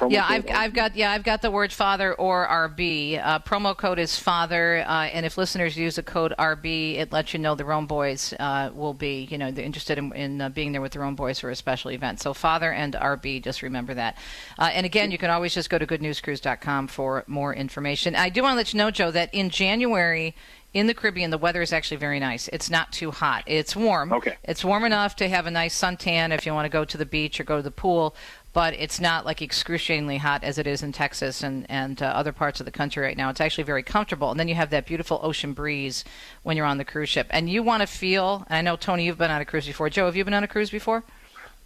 [0.08, 3.24] yeah, I've, I've got yeah I've got the word father or RB.
[3.24, 7.32] Uh, promo code is father, uh, and if listeners use a code RB, it lets
[7.32, 10.48] you know the Rome Boys uh, will be you know they're interested in, in uh,
[10.48, 12.20] being there with the Rome Boys for a special event.
[12.20, 14.16] So father and RB, just remember that.
[14.58, 18.14] Uh, and again, you can always just go to goodnewscruise.com for more information.
[18.14, 20.34] I do want to let you know, Joe, that in January
[20.74, 22.48] in the Caribbean, the weather is actually very nice.
[22.48, 23.42] It's not too hot.
[23.46, 24.12] It's warm.
[24.12, 24.36] Okay.
[24.44, 27.06] It's warm enough to have a nice suntan if you want to go to the
[27.06, 28.14] beach or go to the pool
[28.58, 32.32] but it's not like excruciatingly hot as it is in Texas and and uh, other
[32.32, 33.30] parts of the country right now.
[33.30, 36.04] It's actually very comfortable, and then you have that beautiful ocean breeze
[36.42, 38.44] when you're on the cruise ship, and you want to feel.
[38.50, 39.88] I know Tony, you've been on a cruise before.
[39.90, 41.04] Joe, have you been on a cruise before?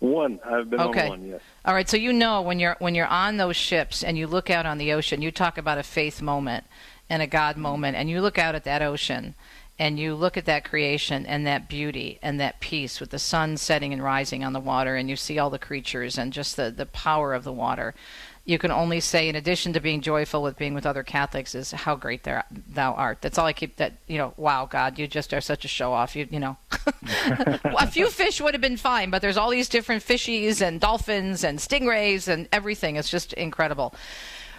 [0.00, 1.04] One, I've been okay.
[1.04, 1.28] on one.
[1.28, 1.40] Yes.
[1.64, 4.50] All right, so you know when you're when you're on those ships and you look
[4.50, 6.64] out on the ocean, you talk about a faith moment
[7.08, 9.34] and a God moment, and you look out at that ocean
[9.78, 13.56] and you look at that creation and that beauty and that peace with the sun
[13.56, 16.70] setting and rising on the water and you see all the creatures and just the,
[16.70, 17.94] the power of the water
[18.44, 21.70] you can only say in addition to being joyful with being with other catholics is
[21.70, 23.18] how great thou art.
[23.20, 25.92] That's all i keep that you know wow god you just are such a show
[25.92, 26.56] off you you know.
[27.64, 31.44] A few fish would have been fine but there's all these different fishies and dolphins
[31.44, 32.96] and stingrays and everything.
[32.96, 33.94] It's just incredible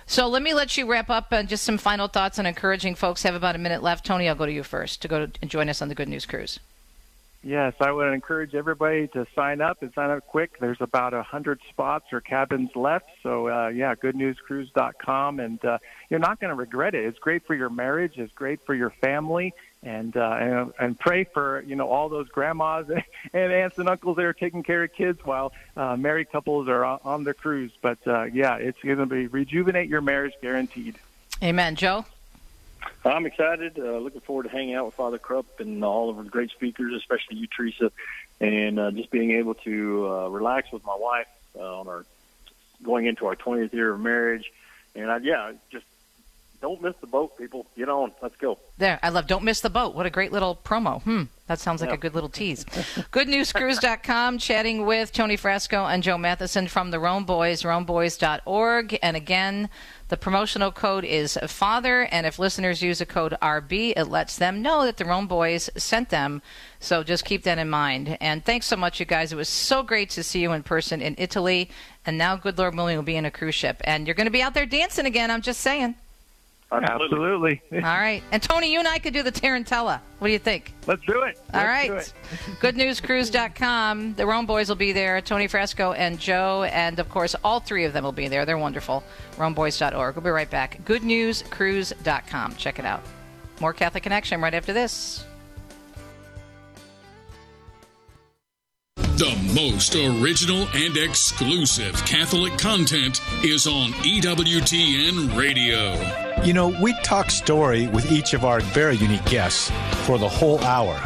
[0.06, 3.24] so let me let you wrap up and just some final thoughts on encouraging folks.
[3.24, 4.06] Have about a minute left.
[4.06, 6.10] Tony, I'll go to you first to go to, and join us on the Good
[6.10, 6.60] News Cruise.
[7.46, 10.60] Yes, I would encourage everybody to sign up and sign up quick.
[10.60, 13.10] There's about a hundred spots or cabins left.
[13.22, 15.78] So uh, yeah, goodnewscruise.com, and uh,
[16.10, 17.04] you're not going to regret it.
[17.04, 18.14] It's great for your marriage.
[18.16, 19.54] It's great for your family
[19.84, 22.90] and uh, and, and pray for you know all those grandmas
[23.34, 26.86] and aunts and uncles that are taking care of kids while uh, married couples are
[26.86, 27.72] on the cruise.
[27.82, 30.96] But uh, yeah, it's going to be rejuvenate your marriage, guaranteed.
[31.42, 32.06] Amen, Joe.
[33.06, 33.78] I'm excited.
[33.78, 36.94] Uh, looking forward to hanging out with Father Krupp and all of the great speakers,
[36.94, 37.92] especially you, Teresa,
[38.40, 41.28] and uh, just being able to uh, relax with my wife
[41.58, 42.06] uh, on our
[42.82, 44.52] going into our 20th year of marriage.
[44.96, 45.86] And I, yeah, just
[46.64, 47.66] don't miss the boat, people.
[47.76, 48.14] Get on.
[48.22, 48.58] Let's go.
[48.78, 49.96] There, I love Don't Miss the Boat.
[49.96, 51.02] What a great little promo.
[51.04, 51.96] Hmm, that sounds like yeah.
[51.96, 52.64] a good little tease.
[52.64, 58.98] GoodNewsCruise.com, chatting with Tony Frasco and Joe Matheson from the Rome Boys, RomeBoys.org.
[59.04, 59.70] And again,
[60.08, 64.62] the promotional code is FATHER, and if listeners use a code RB, it lets them
[64.62, 66.42] know that the Rome Boys sent them.
[66.80, 68.18] So just keep that in mind.
[68.22, 69.34] And thanks so much, you guys.
[69.34, 71.70] It was so great to see you in person in Italy.
[72.06, 73.82] And now, good Lord willing, we'll be in a cruise ship.
[73.84, 75.96] And you're going to be out there dancing again, I'm just saying.
[76.82, 77.62] Absolutely.
[77.74, 78.24] All right.
[78.32, 80.00] And Tony, you and I could do the Tarantella.
[80.20, 80.74] What do you think?
[80.88, 81.40] Let's do it.
[81.54, 81.92] All right.
[81.92, 82.14] Let's
[82.62, 84.16] GoodNewsCruise.com.
[84.16, 85.22] The Rome Boys will be there.
[85.22, 86.64] Tony Frasco and Joe.
[86.64, 88.46] And of course, all three of them will be there.
[88.46, 89.04] They're wonderful.
[89.38, 90.16] RomeBoys.org.
[90.16, 90.84] We'll be right back.
[90.86, 92.56] GoodNewsCruise.com.
[92.56, 93.02] Check it out.
[93.60, 95.26] More Catholic Connection right after this.
[98.96, 106.33] The most original and exclusive Catholic content is on EWTN Radio.
[106.44, 109.72] You know, we talk story with each of our very unique guests
[110.06, 111.00] for the whole hour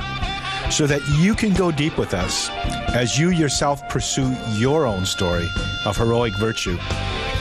[0.72, 2.50] so that you can go deep with us
[2.96, 5.48] as you yourself pursue your own story
[5.86, 6.76] of heroic virtue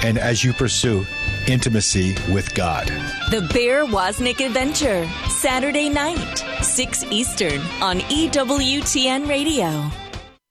[0.05, 1.07] and as you pursue
[1.49, 2.87] intimacy with God.
[3.31, 9.91] The Bear Woznick Adventure, Saturday night, 6 Eastern on EWTN Radio.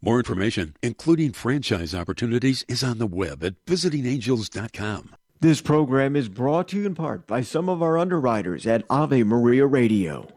[0.00, 5.14] More information, including franchise opportunities, is on the web at visitingangels.com.
[5.40, 9.24] This program is brought to you in part by some of our underwriters at Ave
[9.24, 10.28] Maria Radio.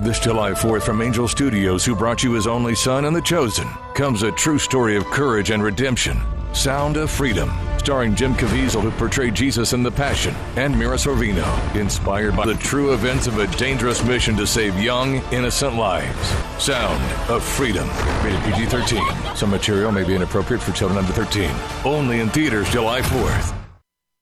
[0.00, 3.68] This July 4th from Angel Studios, who brought you his only son and the chosen,
[3.94, 6.16] comes a true story of courage and redemption.
[6.52, 11.74] Sound of Freedom, starring Jim Caviezel, who portrayed Jesus in The Passion, and Mira Sorvino,
[11.74, 16.28] inspired by the true events of a dangerous mission to save young, innocent lives.
[16.62, 17.88] Sound of Freedom,
[18.22, 19.02] rated PG 13.
[19.34, 21.50] Some material may be inappropriate for children under 13.
[21.86, 23.61] Only in theaters July 4th.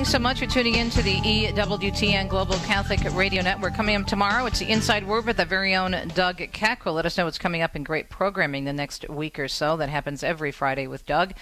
[0.00, 3.74] Thanks so much for tuning in to the EWTN Global Catholic Radio Network.
[3.74, 6.84] Coming up tomorrow, it's the Inside Word with our very own Doug Keck.
[6.84, 9.76] Will let us know what's coming up in great programming the next week or so.
[9.76, 11.32] That happens every Friday with Doug.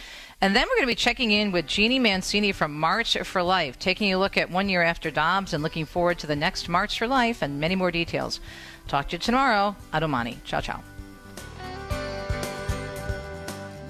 [0.40, 3.78] And then we're going to be checking in with Jeanne Mancini from March for Life,
[3.78, 6.98] taking a look at one year after Dobbs and looking forward to the next March
[6.98, 8.40] for Life and many more details.
[8.88, 9.76] Talk to you tomorrow.
[9.92, 10.42] Adomani.
[10.44, 10.82] Ciao, ciao.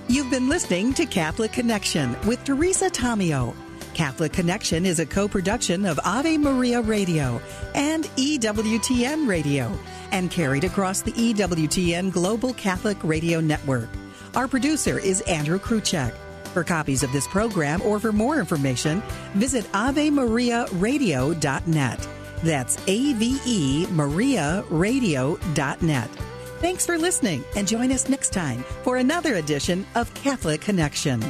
[0.09, 3.55] You've been listening to Catholic Connection with Teresa Tomeo.
[3.95, 7.41] Catholic Connection is a co production of Ave Maria Radio
[7.75, 9.77] and EWTN Radio
[10.11, 13.91] and carried across the EWTN Global Catholic Radio Network.
[14.35, 16.15] Our producer is Andrew Kruchek.
[16.55, 19.03] For copies of this program or for more information,
[19.35, 22.09] visit AveMariaRadio.net.
[22.43, 26.11] That's A V E Maria Radio.net.
[26.61, 31.23] Thanks for listening and join us next time for another edition of Catholic Connection.